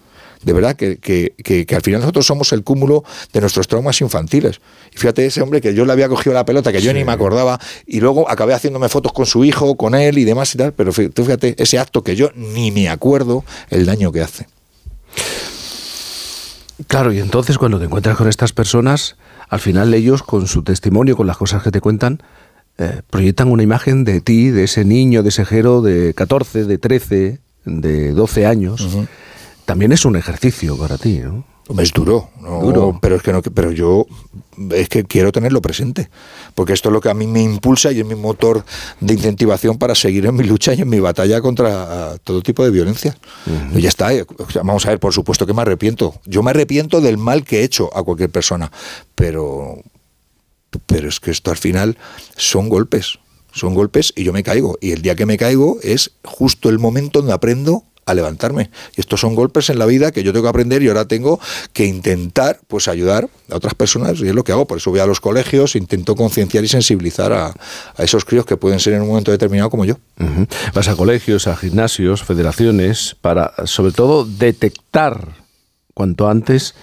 de 0.42 0.52
verdad 0.52 0.76
que, 0.76 0.98
que, 0.98 1.74
al 1.74 1.82
final 1.82 2.00
nosotros 2.00 2.26
somos 2.26 2.52
el 2.52 2.62
cúmulo 2.62 3.04
de 3.32 3.40
nuestros 3.40 3.68
traumas 3.68 4.00
infantiles. 4.00 4.60
Y 4.92 4.98
fíjate 4.98 5.26
ese 5.26 5.42
hombre 5.42 5.60
que 5.60 5.74
yo 5.74 5.84
le 5.84 5.92
había 5.92 6.08
cogido 6.08 6.34
la 6.34 6.44
pelota, 6.44 6.72
que 6.72 6.80
yo 6.80 6.92
ni 6.92 7.04
me 7.04 7.12
acordaba, 7.12 7.58
y 7.86 8.00
luego 8.00 8.28
acabé 8.30 8.54
haciéndome 8.54 8.88
fotos 8.88 9.12
con 9.12 9.26
su 9.26 9.44
hijo, 9.44 9.76
con 9.76 9.94
él 9.94 10.18
y 10.18 10.24
demás 10.24 10.54
y 10.54 10.58
tal, 10.58 10.72
pero 10.72 10.92
fíjate 10.92 11.54
ese 11.58 11.78
acto 11.78 12.02
que 12.02 12.16
yo 12.16 12.30
ni 12.34 12.70
me 12.70 12.88
acuerdo 12.88 13.44
el 13.70 13.86
daño 13.86 14.12
que 14.12 14.20
hace. 14.20 14.46
Claro, 16.88 17.12
y 17.12 17.20
entonces 17.20 17.56
cuando 17.56 17.78
te 17.78 17.84
encuentras 17.84 18.16
con 18.16 18.28
estas 18.28 18.52
personas, 18.52 19.16
al 19.48 19.60
final 19.60 19.94
ellos, 19.94 20.22
con 20.22 20.46
su 20.46 20.62
testimonio, 20.62 21.16
con 21.16 21.26
las 21.26 21.36
cosas 21.36 21.62
que 21.62 21.70
te 21.70 21.80
cuentan, 21.80 22.20
eh, 22.78 23.02
proyectan 23.08 23.50
una 23.50 23.62
imagen 23.62 24.04
de 24.04 24.20
ti, 24.20 24.50
de 24.50 24.64
ese 24.64 24.84
niño, 24.84 25.22
de 25.22 25.28
ese 25.28 25.44
jero 25.44 25.80
de 25.80 26.12
14, 26.14 26.64
de 26.64 26.78
13, 26.78 27.38
de 27.64 28.12
12 28.12 28.46
años. 28.46 28.88
También 29.64 29.92
es 29.92 30.04
un 30.04 30.16
ejercicio 30.16 30.76
para 30.76 30.98
ti, 30.98 31.20
¿no? 31.20 31.44
Es 31.78 31.92
duro, 31.92 32.28
duro, 32.38 32.98
pero 33.00 33.16
es 33.16 33.22
que 33.22 33.32
no, 33.32 33.40
pero 33.40 33.72
yo 33.72 34.06
es 34.72 34.86
que 34.90 35.04
quiero 35.04 35.32
tenerlo 35.32 35.62
presente, 35.62 36.10
porque 36.54 36.74
esto 36.74 36.90
es 36.90 36.92
lo 36.92 37.00
que 37.00 37.08
a 37.08 37.14
mí 37.14 37.26
me 37.26 37.42
impulsa 37.42 37.90
y 37.90 38.00
es 38.00 38.06
mi 38.06 38.14
motor 38.14 38.66
de 39.00 39.14
incentivación 39.14 39.78
para 39.78 39.94
seguir 39.94 40.26
en 40.26 40.34
mi 40.34 40.44
lucha 40.44 40.74
y 40.74 40.82
en 40.82 40.90
mi 40.90 41.00
batalla 41.00 41.40
contra 41.40 42.12
ah, 42.12 42.16
todo 42.22 42.42
tipo 42.42 42.62
de 42.64 42.70
violencia. 42.70 43.16
Y 43.74 43.80
ya 43.80 43.88
está, 43.88 44.12
eh, 44.12 44.26
vamos 44.56 44.84
a 44.84 44.90
ver, 44.90 45.00
por 45.00 45.14
supuesto 45.14 45.46
que 45.46 45.54
me 45.54 45.62
arrepiento. 45.62 46.20
Yo 46.26 46.42
me 46.42 46.50
arrepiento 46.50 47.00
del 47.00 47.16
mal 47.16 47.44
que 47.44 47.60
he 47.60 47.64
hecho 47.64 47.90
a 47.96 48.02
cualquier 48.02 48.28
persona, 48.28 48.70
pero 49.14 49.78
pero 50.86 51.08
es 51.08 51.18
que 51.18 51.30
esto 51.30 51.50
al 51.50 51.56
final 51.56 51.96
son 52.36 52.68
golpes, 52.68 53.18
son 53.52 53.74
golpes 53.74 54.12
y 54.16 54.24
yo 54.24 54.34
me 54.34 54.42
caigo. 54.42 54.76
Y 54.82 54.92
el 54.92 55.00
día 55.00 55.14
que 55.14 55.24
me 55.24 55.38
caigo 55.38 55.78
es 55.82 56.12
justo 56.24 56.68
el 56.68 56.78
momento 56.78 57.20
donde 57.20 57.32
aprendo 57.32 57.84
a 58.06 58.14
levantarme. 58.14 58.70
Y 58.96 59.00
estos 59.00 59.20
son 59.20 59.34
golpes 59.34 59.70
en 59.70 59.78
la 59.78 59.86
vida 59.86 60.12
que 60.12 60.22
yo 60.22 60.32
tengo 60.32 60.44
que 60.44 60.50
aprender 60.50 60.82
y 60.82 60.88
ahora 60.88 61.06
tengo 61.06 61.40
que 61.72 61.86
intentar 61.86 62.60
pues 62.66 62.88
ayudar 62.88 63.28
a 63.50 63.56
otras 63.56 63.74
personas 63.74 64.20
y 64.20 64.28
es 64.28 64.34
lo 64.34 64.44
que 64.44 64.52
hago. 64.52 64.66
Por 64.66 64.78
eso 64.78 64.90
voy 64.90 65.00
a 65.00 65.06
los 65.06 65.20
colegios, 65.20 65.76
intento 65.76 66.14
concienciar 66.14 66.64
y 66.64 66.68
sensibilizar 66.68 67.32
a, 67.32 67.54
esos 67.98 68.24
críos 68.24 68.46
que 68.46 68.56
pueden 68.56 68.80
ser 68.80 68.94
en 68.94 69.02
un 69.02 69.08
momento 69.08 69.30
determinado 69.30 69.70
como 69.70 69.84
yo. 69.84 69.98
Vas 70.74 70.88
a 70.88 70.96
colegios, 70.96 71.46
a 71.46 71.56
gimnasios, 71.56 72.22
federaciones, 72.22 73.16
para 73.20 73.52
sobre 73.66 73.92
todo 73.92 74.24
detectar 74.24 75.28
cuanto 75.94 76.28
antes 76.28 76.74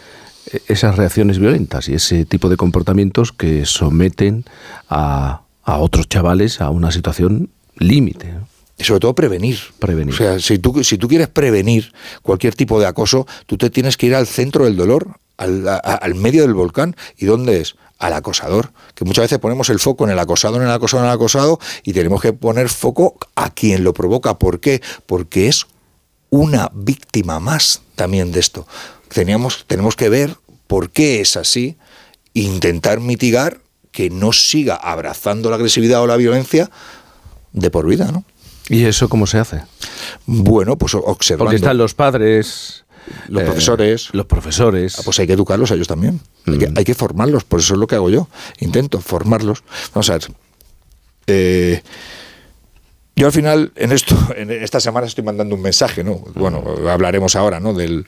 esas 0.68 0.96
reacciones 0.96 1.40
violentas 1.40 1.88
y 1.88 1.94
ese 1.94 2.26
tipo 2.26 2.50
de 2.50 2.58
comportamientos 2.58 3.32
que 3.32 3.66
someten 3.66 4.46
a, 4.90 5.42
a 5.64 5.78
otros 5.78 6.10
chavales 6.10 6.62
a 6.62 6.70
una 6.70 6.92
situación 6.92 7.50
límite. 7.78 8.34
Y 8.82 8.84
sobre 8.84 9.00
todo 9.00 9.14
prevenir. 9.14 9.60
Prevenir. 9.78 10.16
O 10.16 10.18
sea, 10.18 10.40
si 10.40 10.58
tú, 10.58 10.84
si 10.84 10.98
tú 10.98 11.08
quieres 11.08 11.28
prevenir 11.28 11.94
cualquier 12.24 12.56
tipo 12.56 12.80
de 12.80 12.88
acoso, 12.88 13.28
tú 13.46 13.56
te 13.56 13.70
tienes 13.70 13.96
que 13.96 14.08
ir 14.08 14.16
al 14.16 14.26
centro 14.26 14.66
del 14.66 14.76
dolor, 14.76 15.20
al, 15.38 15.68
al 15.68 16.16
medio 16.16 16.42
del 16.42 16.56
volcán. 16.56 16.96
¿Y 17.16 17.26
dónde 17.28 17.62
es? 17.62 17.76
Al 18.00 18.14
acosador. 18.14 18.72
Que 18.96 19.06
muchas 19.06 19.26
veces 19.26 19.38
ponemos 19.38 19.70
el 19.70 19.78
foco 19.78 20.06
en 20.06 20.10
el 20.10 20.18
acosado, 20.18 20.56
en 20.56 20.64
el 20.64 20.72
acosado, 20.72 21.04
en 21.04 21.10
el 21.10 21.14
acosado, 21.14 21.60
y 21.84 21.94
tenemos 21.94 22.24
que 22.24 22.34
poner 22.34 22.70
foco 22.70 23.18
a 23.36 23.52
quien 23.52 23.84
lo 23.84 23.94
provoca. 23.94 24.40
¿Por 24.40 24.60
qué? 24.60 24.82
Porque 25.06 25.48
es 25.48 25.68
una 26.32 26.72
víctima 26.74 27.40
más 27.40 27.84
también 27.94 28.32
de 28.32 28.40
esto. 28.40 28.66
Teníamos, 29.10 29.66
tenemos 29.68 29.96
que 29.96 30.10
ver 30.10 30.38
por 30.66 30.90
qué 30.90 31.22
es 31.22 31.38
así, 31.38 31.78
intentar 32.34 33.00
mitigar 33.00 33.60
que 33.92 34.10
no 34.10 34.34
siga 34.34 34.76
abrazando 34.76 35.52
la 35.52 35.58
agresividad 35.58 36.02
o 36.02 36.08
la 36.08 36.18
violencia 36.18 36.72
de 37.54 37.70
por 37.70 37.86
vida, 37.86 38.12
¿no? 38.12 38.24
¿Y 38.70 38.86
eso 38.86 39.10
cómo 39.10 39.28
se 39.28 39.38
hace? 39.38 39.62
Bueno, 40.26 40.78
pues 40.78 40.94
observando. 40.96 41.46
Porque 41.46 41.58
están 41.58 41.78
los 41.78 41.94
padres, 41.94 42.86
los 43.28 43.44
profesores. 43.44 44.10
Los 44.14 44.26
profesores. 44.26 45.00
Ah, 45.00 45.02
pues 45.04 45.20
hay 45.20 45.28
que 45.28 45.34
educarlos 45.34 45.72
a 45.72 45.76
ellos 45.76 45.88
también. 45.88 46.22
Mm. 46.46 46.78
Hay, 46.78 46.84
que, 46.84 46.96
formarlos, 46.96 47.44
por 47.44 47.60
eso 47.60 47.74
es 47.74 47.80
lo 47.80 47.88
que 47.88 47.96
hago 47.96 48.10
yo. 48.10 48.28
Intento 48.60 49.02
formarlos. 49.02 49.64
Vamos 49.94 50.10
a 50.10 50.14
ver. 50.14 50.32
Eh, 51.28 51.82
yo 53.16 53.28
al 53.28 53.34
final, 53.34 53.72
en 53.76 53.92
esto, 53.92 54.18
en 54.36 54.52
esta 54.52 54.80
semana 54.80 55.08
estoy 55.08 55.24
mandando 55.24 55.56
un 55.56 55.62
mensaje, 55.62 56.04
¿no? 56.04 56.16
Bueno, 56.36 56.64
hablaremos 56.90 57.36
ahora, 57.36 57.60
¿no? 57.60 57.74
Del, 57.74 58.08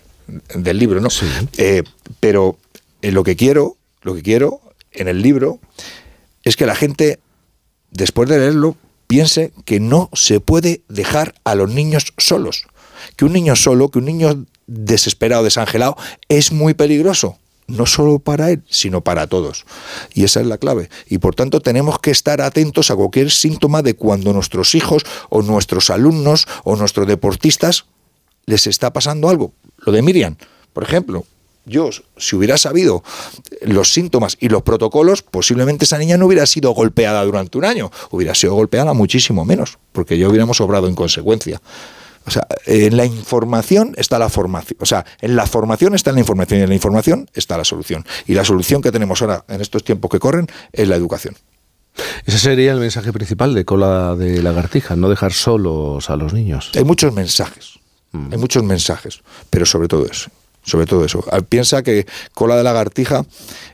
del 0.55 0.77
libro, 0.77 1.01
¿no? 1.01 1.09
Eh, 1.57 1.83
pero 2.19 2.57
eh, 3.01 3.11
lo 3.11 3.23
que 3.23 3.35
quiero, 3.35 3.77
lo 4.01 4.15
que 4.15 4.21
quiero 4.21 4.61
en 4.91 5.07
el 5.07 5.21
libro 5.21 5.59
es 6.43 6.55
que 6.55 6.65
la 6.65 6.75
gente, 6.75 7.19
después 7.91 8.29
de 8.29 8.39
leerlo, 8.39 8.77
piense 9.13 9.53
que 9.63 9.79
no 9.79 10.09
se 10.13 10.39
puede 10.39 10.81
dejar 10.89 11.35
a 11.43 11.53
los 11.53 11.69
niños 11.69 12.13
solos. 12.17 12.65
Que 13.15 13.25
un 13.25 13.33
niño 13.33 13.55
solo, 13.55 13.89
que 13.89 13.99
un 13.99 14.05
niño 14.05 14.47
desesperado, 14.65 15.43
desangelado, 15.43 15.95
es 16.29 16.51
muy 16.51 16.73
peligroso. 16.73 17.37
No 17.67 17.85
solo 17.85 18.17
para 18.17 18.49
él, 18.49 18.63
sino 18.67 19.01
para 19.01 19.27
todos. 19.27 19.65
Y 20.15 20.23
esa 20.23 20.41
es 20.41 20.47
la 20.47 20.57
clave. 20.57 20.89
Y 21.07 21.19
por 21.19 21.35
tanto 21.35 21.59
tenemos 21.59 21.99
que 21.99 22.09
estar 22.09 22.41
atentos 22.41 22.89
a 22.89 22.95
cualquier 22.95 23.29
síntoma 23.29 23.83
de 23.83 23.93
cuando 23.93 24.33
nuestros 24.33 24.73
hijos 24.73 25.03
o 25.29 25.43
nuestros 25.43 25.91
alumnos 25.91 26.47
o 26.63 26.75
nuestros 26.75 27.05
deportistas 27.05 27.85
les 28.47 28.65
está 28.65 28.93
pasando 28.93 29.29
algo. 29.29 29.53
Lo 29.77 29.91
de 29.91 30.01
Miriam, 30.01 30.37
por 30.73 30.85
ejemplo, 30.85 31.27
yo, 31.65 31.89
si 32.17 32.35
hubiera 32.35 32.57
sabido 32.57 33.03
los 33.61 33.93
síntomas 33.93 34.37
y 34.39 34.49
los 34.49 34.63
protocolos, 34.63 35.21
posiblemente 35.21 35.85
esa 35.85 35.97
niña 35.97 36.17
no 36.17 36.25
hubiera 36.25 36.45
sido 36.45 36.71
golpeada 36.71 37.23
durante 37.23 37.57
un 37.57 37.65
año, 37.65 37.91
hubiera 38.11 38.35
sido 38.35 38.53
golpeada 38.53 38.93
muchísimo 38.93 39.45
menos, 39.45 39.77
porque 39.91 40.17
ya 40.17 40.27
hubiéramos 40.27 40.59
obrado 40.61 40.87
en 40.87 40.95
consecuencia. 40.95 41.61
O 42.25 42.31
sea, 42.31 42.47
en 42.65 42.95
la 42.95 43.05
información 43.05 43.93
está 43.97 44.17
la 44.17 44.29
formación. 44.29 44.77
O 44.79 44.85
sea, 44.85 45.05
en 45.21 45.35
la 45.35 45.45
formación 45.45 45.93
está 45.93 46.11
la 46.11 46.19
información 46.19 46.59
y 46.59 46.63
en 46.63 46.69
la 46.69 46.75
información 46.75 47.29
está 47.33 47.57
la 47.57 47.65
solución. 47.65 48.05
Y 48.27 48.33
la 48.33 48.45
solución 48.45 48.81
que 48.81 48.91
tenemos 48.91 49.21
ahora 49.21 49.43
en 49.49 49.61
estos 49.61 49.83
tiempos 49.83 50.09
que 50.09 50.19
corren 50.19 50.47
es 50.71 50.87
la 50.87 50.95
educación. 50.95 51.35
Ese 52.25 52.39
sería 52.39 52.71
el 52.71 52.79
mensaje 52.79 53.11
principal 53.11 53.53
de 53.53 53.65
cola 53.65 54.15
de 54.15 54.41
lagartija, 54.41 54.95
no 54.95 55.09
dejar 55.09 55.33
solos 55.33 56.09
a 56.09 56.15
los 56.15 56.33
niños. 56.33 56.71
Hay 56.75 56.83
muchos 56.83 57.13
mensajes. 57.13 57.79
Mm. 58.13 58.31
Hay 58.31 58.37
muchos 58.37 58.63
mensajes, 58.63 59.21
pero 59.49 59.65
sobre 59.65 59.87
todo 59.87 60.05
eso. 60.05 60.29
Sobre 60.63 60.85
todo 60.85 61.03
eso. 61.05 61.23
Ah, 61.31 61.41
piensa 61.41 61.83
que 61.83 62.05
Cola 62.33 62.55
de 62.55 62.63
Lagartija 62.63 63.25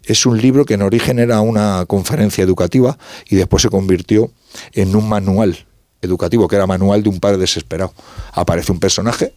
es 0.03 0.25
un 0.25 0.41
libro 0.41 0.65
que 0.65 0.74
en 0.74 0.81
origen 0.81 1.19
era 1.19 1.41
una 1.41 1.86
conferencia 1.88 2.43
educativa 2.43 2.98
y 3.29 3.36
después 3.36 3.62
se 3.62 3.69
convirtió 3.69 4.31
en 4.74 4.96
un 4.96 5.08
manual 5.08 5.65
educativo, 6.01 6.48
que 6.48 6.55
era 6.55 6.65
manual 6.65 7.03
de 7.03 7.10
un 7.10 7.19
padre 7.19 7.38
desesperado. 7.38 7.93
Aparece 8.34 8.72
un 8.72 8.79
personaje 8.79 9.34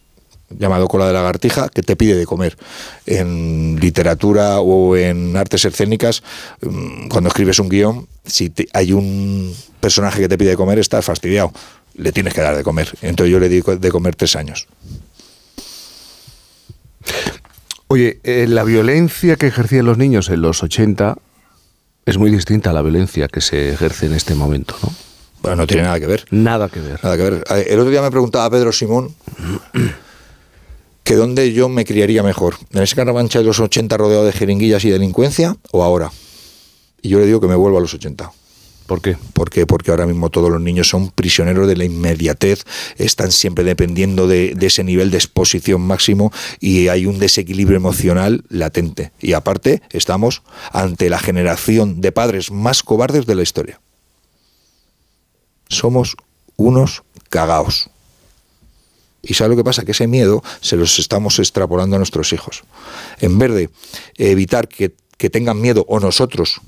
llamado 0.49 0.87
Cola 0.87 1.07
de 1.07 1.13
Lagartija 1.13 1.69
que 1.69 1.83
te 1.83 1.95
pide 1.95 2.15
de 2.15 2.25
comer. 2.25 2.57
En 3.05 3.79
literatura 3.79 4.59
o 4.59 4.95
en 4.95 5.37
artes 5.37 5.65
escénicas, 5.65 6.23
mm, 6.61 7.07
cuando 7.07 7.27
escribes 7.27 7.59
un 7.59 7.69
guion, 7.69 8.07
si 8.25 8.51
hay 8.73 8.93
un 8.93 9.55
personaje 9.79 10.21
que 10.21 10.29
te 10.29 10.37
pide 10.37 10.51
de 10.51 10.57
comer, 10.57 10.79
estás 10.79 11.05
fastidiado 11.05 11.51
le 11.95 12.11
tienes 12.11 12.33
que 12.33 12.41
dar 12.41 12.55
de 12.55 12.63
comer. 12.63 12.91
Entonces 13.01 13.31
yo 13.31 13.39
le 13.39 13.49
di 13.49 13.61
de 13.61 13.91
comer 13.91 14.15
tres 14.15 14.35
años. 14.35 14.67
Oye, 17.87 18.19
eh, 18.23 18.45
la 18.47 18.63
violencia 18.63 19.35
que 19.35 19.47
ejercían 19.47 19.85
los 19.85 19.97
niños 19.97 20.29
en 20.29 20.41
los 20.41 20.63
80 20.63 21.17
es 22.05 22.17
muy 22.17 22.31
distinta 22.31 22.71
a 22.71 22.73
la 22.73 22.81
violencia 22.81 23.27
que 23.27 23.41
se 23.41 23.73
ejerce 23.73 24.07
en 24.07 24.13
este 24.13 24.35
momento, 24.35 24.75
¿no? 24.81 24.93
Bueno, 25.41 25.57
no 25.57 25.67
tiene 25.67 25.83
nada 25.83 25.99
que 25.99 26.07
ver. 26.07 26.25
Nada 26.31 26.69
que 26.69 26.79
ver. 26.79 27.03
Nada 27.03 27.17
que 27.17 27.23
ver. 27.23 27.43
El 27.67 27.79
otro 27.79 27.91
día 27.91 28.01
me 28.01 28.09
preguntaba 28.09 28.49
Pedro 28.49 28.71
Simón 28.71 29.13
que 31.03 31.15
dónde 31.15 31.51
yo 31.51 31.67
me 31.67 31.83
criaría 31.85 32.23
mejor, 32.23 32.55
en 32.71 32.81
ese 32.81 32.95
caravancha 32.95 33.39
de 33.39 33.45
los 33.45 33.59
80 33.59 33.97
rodeado 33.97 34.25
de 34.25 34.31
jeringuillas 34.31 34.85
y 34.85 34.89
delincuencia 34.89 35.57
o 35.71 35.83
ahora. 35.83 36.11
Y 37.01 37.09
yo 37.09 37.19
le 37.19 37.25
digo 37.25 37.41
que 37.41 37.47
me 37.47 37.55
vuelvo 37.55 37.77
a 37.77 37.81
los 37.81 37.93
80. 37.93 38.31
¿Por 38.87 39.01
qué? 39.01 39.17
Porque, 39.33 39.65
porque 39.65 39.91
ahora 39.91 40.05
mismo 40.05 40.29
todos 40.29 40.51
los 40.51 40.61
niños 40.61 40.89
son 40.89 41.09
prisioneros 41.09 41.67
de 41.67 41.77
la 41.77 41.85
inmediatez, 41.85 42.65
están 42.97 43.31
siempre 43.31 43.63
dependiendo 43.63 44.27
de, 44.27 44.57
ese 44.59 44.83
nivel 44.83 45.09
de 45.09 45.17
exposición 45.17 45.81
máximo 45.81 46.31
y 46.59 46.89
hay 46.89 47.05
un 47.05 47.17
desequilibrio 47.17 47.77
emocional 47.77 48.43
latente. 48.49 49.11
Y 49.21 49.33
aparte, 49.33 49.81
estamos 49.91 50.43
ante 50.71 51.09
la 51.09 51.19
generación 51.19 52.01
de 52.01 52.11
padres 52.11 52.51
más 52.51 52.83
cobardes 52.83 53.25
de 53.25 53.35
la 53.35 53.43
historia. 53.43 53.79
Somos 55.69 56.17
unos 56.57 57.03
cagaos. 57.29 57.89
¿Y 59.21 59.35
sabe 59.35 59.51
lo 59.51 59.55
que 59.55 59.63
pasa? 59.63 59.85
Que 59.85 59.91
ese 59.91 60.07
miedo 60.07 60.43
se 60.59 60.75
los 60.75 60.99
estamos 60.99 61.39
extrapolando 61.39 61.95
a 61.95 61.99
nuestros 61.99 62.33
hijos. 62.33 62.63
En 63.21 63.39
vez 63.39 63.53
de 63.53 63.69
evitar 64.17 64.67
que, 64.67 64.93
que 65.17 65.29
tengan 65.29 65.61
miedo 65.61 65.85
o 65.87 66.01
nosotros 66.01 66.59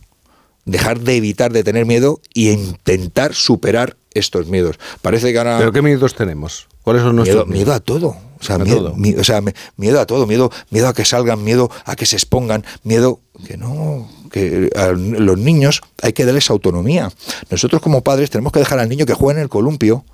dejar 0.65 0.99
de 0.99 1.15
evitar 1.15 1.53
de 1.53 1.63
tener 1.63 1.85
miedo 1.85 2.19
y 2.33 2.49
intentar 2.49 3.33
superar 3.33 3.95
estos 4.13 4.47
miedos. 4.47 4.77
Parece 5.01 5.31
que 5.31 5.37
ahora... 5.37 5.57
¿Pero 5.59 5.71
qué 5.71 5.81
miedos 5.81 6.15
tenemos? 6.15 6.67
¿Cuáles 6.81 7.03
son 7.03 7.15
nuestros 7.15 7.47
miedo, 7.47 7.57
miedo 7.57 7.73
a 7.73 7.79
todo. 7.79 8.17
O 8.39 8.43
sea, 8.43 8.57
miedo, 8.59 8.95
o 9.17 9.23
sea, 9.23 9.41
miedo 9.77 9.99
a 9.99 10.05
todo, 10.05 10.27
miedo, 10.27 10.51
miedo 10.69 10.87
a 10.87 10.93
que 10.93 11.05
salgan, 11.05 11.43
miedo 11.43 11.71
a 11.85 11.95
que 11.95 12.05
se 12.05 12.15
expongan, 12.15 12.63
miedo 12.83 13.21
que 13.47 13.57
no, 13.57 14.09
que 14.31 14.69
a 14.75 14.89
los 14.91 15.37
niños 15.39 15.81
hay 16.01 16.13
que 16.13 16.25
darles 16.25 16.49
autonomía. 16.49 17.11
Nosotros 17.49 17.81
como 17.81 18.03
padres 18.03 18.29
tenemos 18.29 18.51
que 18.51 18.59
dejar 18.59 18.79
al 18.79 18.89
niño 18.89 19.05
que 19.05 19.13
juegue 19.13 19.39
en 19.39 19.43
el 19.43 19.49
columpio 19.49 20.05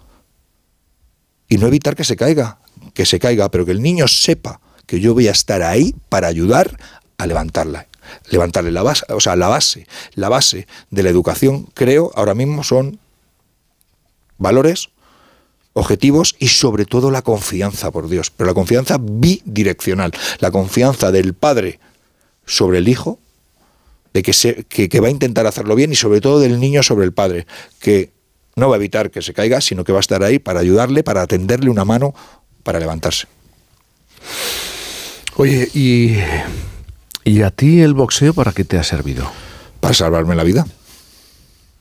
y 1.50 1.58
no 1.58 1.68
evitar 1.68 1.96
que 1.96 2.04
se 2.04 2.16
caiga, 2.16 2.60
que 2.94 3.06
se 3.06 3.20
caiga, 3.20 3.50
pero 3.50 3.66
que 3.66 3.72
el 3.72 3.82
niño 3.82 4.08
sepa 4.08 4.62
que 4.86 5.00
yo 5.00 5.14
voy 5.14 5.28
a 5.28 5.32
estar 5.32 5.62
ahí 5.64 5.96
para 6.08 6.28
ayudar 6.28 6.78
a 7.18 7.28
levantarla 7.28 7.88
levantarle 8.30 8.72
la 8.72 8.84
base, 8.84 9.06
o 9.10 9.20
sea, 9.20 9.36
la 9.36 9.48
base, 9.48 9.88
la 10.16 10.30
base 10.30 10.68
de 10.90 11.04
la 11.04 11.10
educación, 11.10 11.68
creo, 11.74 12.12
ahora 12.16 12.34
mismo 12.34 12.64
son 12.64 13.00
valores, 14.38 14.90
objetivos 15.74 16.36
y 16.40 16.48
sobre 16.50 16.86
todo 16.86 17.12
la 17.12 17.22
confianza, 17.22 17.92
por 17.92 18.10
Dios, 18.10 18.32
pero 18.32 18.48
la 18.48 18.54
confianza 18.54 18.98
bidireccional, 19.00 20.12
la 20.40 20.52
confianza 20.52 21.12
del 21.12 21.34
padre 21.34 21.80
sobre 22.46 22.80
el 22.80 22.88
hijo 22.88 23.20
de 24.14 24.24
que, 24.24 24.34
se, 24.34 24.66
que, 24.66 25.00
va 25.00 25.08
a 25.08 25.12
intentar 25.12 25.48
hacerlo 25.48 25.76
bien 25.76 25.94
y 25.94 25.96
sobre 25.96 26.20
todo 26.20 26.40
del 26.40 26.60
niño 26.60 26.84
sobre 26.84 27.06
el 27.06 27.14
padre, 27.14 27.48
que 27.80 28.12
no 28.56 28.68
va 28.68 28.76
a 28.76 28.78
evitar 28.78 29.10
que 29.10 29.22
se 29.22 29.34
caiga, 29.34 29.62
sino 29.62 29.86
que 29.86 29.94
va 29.94 30.00
a 30.00 30.02
estar 30.02 30.24
ahí 30.24 30.40
para 30.40 30.60
ayudarle, 30.60 31.04
para 31.04 31.26
tenderle 31.28 31.70
una 31.70 31.86
mano 31.86 32.14
para 32.64 32.80
levantarse. 32.80 33.28
Oye, 35.38 35.70
¿y, 35.74 36.18
¿y 37.24 37.42
a 37.42 37.52
ti 37.52 37.82
el 37.82 37.94
boxeo 37.94 38.34
para 38.34 38.52
qué 38.52 38.64
te 38.64 38.78
ha 38.78 38.84
servido? 38.84 39.30
Para 39.80 39.94
salvarme 39.94 40.36
la 40.36 40.44
vida. 40.44 40.66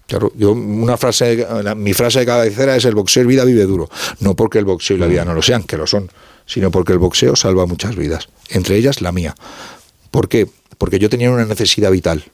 Claro, 0.06 0.32
yo 0.36 0.52
una 0.52 0.96
frase, 0.96 1.46
mi 1.76 1.92
frase 1.92 2.20
de 2.20 2.26
cabecera 2.26 2.74
es 2.74 2.84
el 2.84 2.96
boxeo 2.96 3.22
y 3.22 3.26
vida 3.26 3.44
vive 3.44 3.64
duro. 3.64 3.88
No 4.18 4.34
porque 4.34 4.58
el 4.58 4.64
boxeo 4.64 4.96
y 4.96 5.00
la 5.00 5.06
vida 5.06 5.24
no 5.24 5.34
lo 5.34 5.42
sean, 5.42 5.62
que 5.62 5.76
lo 5.76 5.86
son, 5.86 6.10
sino 6.46 6.72
porque 6.72 6.92
el 6.92 6.98
boxeo 6.98 7.36
salva 7.36 7.66
muchas 7.66 7.94
vidas, 7.94 8.28
entre 8.48 8.76
ellas 8.76 9.02
la 9.02 9.12
mía. 9.12 9.36
¿Por 10.10 10.28
qué? 10.28 10.48
Porque 10.78 10.98
yo 10.98 11.08
tenía 11.08 11.30
una 11.30 11.44
necesidad 11.44 11.92
vital. 11.92 12.24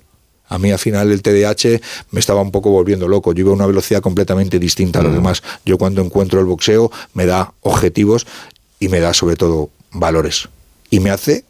A 0.48 0.58
mí 0.58 0.70
al 0.70 0.78
final 0.78 1.10
el 1.10 1.22
TDAH 1.22 1.80
me 2.12 2.20
estaba 2.20 2.40
un 2.40 2.50
poco 2.50 2.70
volviendo 2.70 3.08
loco. 3.08 3.32
Yo 3.32 3.40
iba 3.40 3.50
a 3.50 3.54
una 3.54 3.66
velocidad 3.66 4.00
completamente 4.00 4.58
distinta 4.58 5.00
a 5.00 5.02
los 5.02 5.12
demás. 5.12 5.42
Yo 5.64 5.76
cuando 5.76 6.00
encuentro 6.02 6.40
el 6.40 6.46
boxeo 6.46 6.90
me 7.14 7.26
da 7.26 7.52
objetivos 7.62 8.26
y 8.78 8.88
me 8.88 9.00
da 9.00 9.12
sobre 9.12 9.36
todo 9.36 9.70
valores. 9.90 10.48
Y 10.88 11.00
me 11.00 11.10
hace 11.10 11.44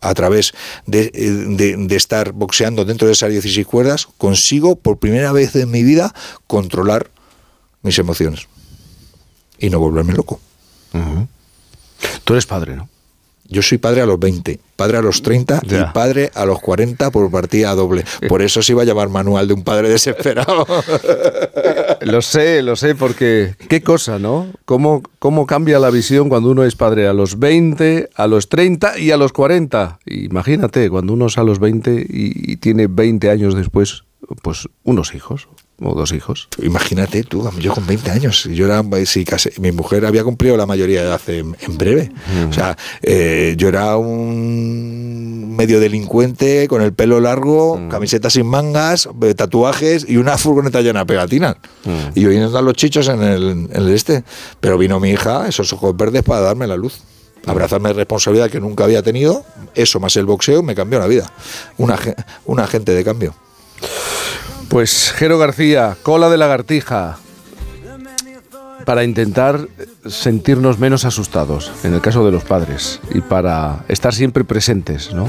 a 0.00 0.14
través 0.14 0.52
de, 0.86 1.10
de, 1.10 1.96
estar 1.96 2.32
boxeando 2.32 2.84
dentro 2.84 3.06
de 3.06 3.14
esas 3.14 3.30
16 3.30 3.66
cuerdas, 3.66 4.08
consigo 4.18 4.76
por 4.76 4.98
primera 4.98 5.32
vez 5.32 5.56
en 5.56 5.70
mi 5.70 5.82
vida 5.82 6.14
controlar 6.46 7.10
mis 7.82 7.98
emociones 7.98 8.46
y 9.58 9.70
no 9.70 9.78
volverme 9.78 10.12
loco. 10.12 10.40
Tú 12.24 12.32
eres 12.32 12.46
padre, 12.46 12.76
¿no? 12.76 12.88
Yo 13.48 13.62
soy 13.62 13.78
padre 13.78 14.00
a 14.00 14.06
los 14.06 14.18
20, 14.18 14.58
padre 14.76 14.98
a 14.98 15.02
los 15.02 15.22
30 15.22 15.62
y 15.64 15.92
padre 15.92 16.30
a 16.34 16.44
los 16.44 16.60
40 16.60 17.10
por 17.10 17.30
partida 17.30 17.74
doble. 17.74 18.04
Por 18.28 18.42
eso 18.42 18.62
se 18.62 18.72
iba 18.72 18.82
a 18.82 18.84
llamar 18.84 19.08
manual 19.08 19.48
de 19.48 19.54
un 19.54 19.62
padre 19.62 19.88
desesperado. 19.88 20.66
lo 22.02 22.22
sé, 22.22 22.62
lo 22.62 22.76
sé, 22.76 22.94
porque 22.94 23.54
qué 23.68 23.82
cosa, 23.82 24.18
¿no? 24.18 24.48
¿Cómo, 24.64 25.02
¿Cómo 25.18 25.46
cambia 25.46 25.78
la 25.78 25.90
visión 25.90 26.28
cuando 26.28 26.50
uno 26.50 26.64
es 26.64 26.76
padre 26.76 27.06
a 27.06 27.12
los 27.12 27.38
20, 27.38 28.10
a 28.14 28.26
los 28.26 28.48
30 28.48 28.98
y 28.98 29.10
a 29.10 29.16
los 29.16 29.32
40? 29.32 30.00
Imagínate, 30.06 30.90
cuando 30.90 31.12
uno 31.12 31.26
es 31.26 31.38
a 31.38 31.44
los 31.44 31.58
20 31.58 32.06
y 32.08 32.56
tiene 32.56 32.86
20 32.88 33.30
años 33.30 33.54
después, 33.54 34.04
pues 34.42 34.68
unos 34.84 35.14
hijos 35.14 35.48
o 35.80 35.94
dos 35.94 36.12
hijos. 36.12 36.48
Imagínate 36.62 37.22
tú, 37.22 37.48
yo 37.60 37.74
con 37.74 37.86
20 37.86 38.10
años, 38.10 38.44
yo 38.44 38.66
era, 38.66 38.82
sí, 39.04 39.24
mi 39.58 39.72
mujer 39.72 40.06
había 40.06 40.24
cumplido 40.24 40.56
la 40.56 40.66
mayoría 40.66 41.02
de 41.02 41.06
edad 41.08 41.20
en, 41.28 41.76
breve. 41.76 42.10
O 42.48 42.52
sea, 42.52 42.76
eh, 43.02 43.54
yo 43.58 43.68
era 43.68 43.96
un 43.96 45.54
medio 45.54 45.80
delincuente 45.80 46.66
con 46.68 46.82
el 46.82 46.92
pelo 46.92 47.20
largo, 47.20 47.80
camiseta 47.90 48.30
sin 48.30 48.46
mangas, 48.46 49.08
eh, 49.22 49.34
tatuajes 49.34 50.06
y 50.08 50.16
una 50.16 50.38
furgoneta 50.38 50.80
llena 50.80 51.00
de 51.00 51.06
pegatinas. 51.06 51.56
Y 52.14 52.22
yo 52.22 52.30
vine 52.30 52.44
a 52.44 52.62
los 52.62 52.74
chichos 52.74 53.08
en 53.08 53.22
el, 53.22 53.50
en 53.50 53.70
el 53.72 53.88
este. 53.90 54.24
Pero 54.60 54.78
vino 54.78 54.98
mi 54.98 55.10
hija, 55.10 55.46
esos 55.48 55.72
ojos 55.72 55.96
verdes, 55.96 56.22
para 56.22 56.40
darme 56.40 56.66
la 56.66 56.76
luz 56.76 57.02
abrazarme 57.46 57.90
de 57.90 57.94
responsabilidad 57.94 58.50
que 58.50 58.58
nunca 58.58 58.82
había 58.82 59.02
tenido, 59.02 59.44
eso 59.76 60.00
más 60.00 60.16
el 60.16 60.26
boxeo 60.26 60.64
me 60.64 60.74
cambió 60.74 60.98
la 60.98 61.06
vida. 61.06 61.30
Un 61.78 62.58
agente 62.58 62.92
de 62.92 63.04
cambio. 63.04 63.36
Pues 64.68 65.12
Jero 65.16 65.38
García, 65.38 65.96
cola 66.02 66.28
de 66.28 66.36
lagartija, 66.36 67.18
para 68.84 69.04
intentar 69.04 69.68
sentirnos 70.06 70.78
menos 70.78 71.04
asustados, 71.04 71.72
en 71.82 71.94
el 71.94 72.00
caso 72.00 72.24
de 72.24 72.32
los 72.32 72.44
padres, 72.44 73.00
y 73.12 73.20
para 73.20 73.84
estar 73.88 74.14
siempre 74.14 74.44
presentes, 74.44 75.12
¿no? 75.12 75.28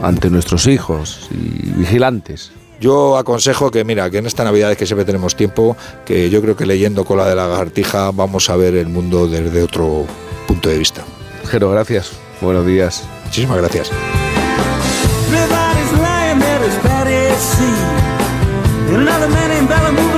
Ante 0.00 0.30
nuestros 0.30 0.66
hijos 0.66 1.28
y 1.30 1.70
vigilantes. 1.78 2.52
Yo 2.80 3.16
aconsejo 3.16 3.70
que, 3.70 3.84
mira, 3.84 4.10
que 4.10 4.18
en 4.18 4.26
esta 4.26 4.44
Navidad 4.44 4.76
que 4.76 4.86
siempre 4.86 5.04
tenemos 5.04 5.36
tiempo, 5.36 5.76
que 6.04 6.28
yo 6.28 6.40
creo 6.42 6.56
que 6.56 6.66
leyendo 6.66 7.04
Cola 7.04 7.26
de 7.26 7.34
la 7.34 7.46
Lagartija 7.46 8.10
vamos 8.10 8.50
a 8.50 8.56
ver 8.56 8.74
el 8.74 8.88
mundo 8.88 9.26
desde 9.26 9.62
otro 9.62 10.06
punto 10.46 10.68
de 10.68 10.78
vista. 10.78 11.02
Jero, 11.46 11.70
gracias. 11.70 12.12
Buenos 12.40 12.66
días. 12.66 13.04
Muchísimas 13.24 13.58
gracias. 13.58 13.90
Another 18.94 19.28
man 19.28 19.50
in 19.50 19.66
moving 19.92 20.13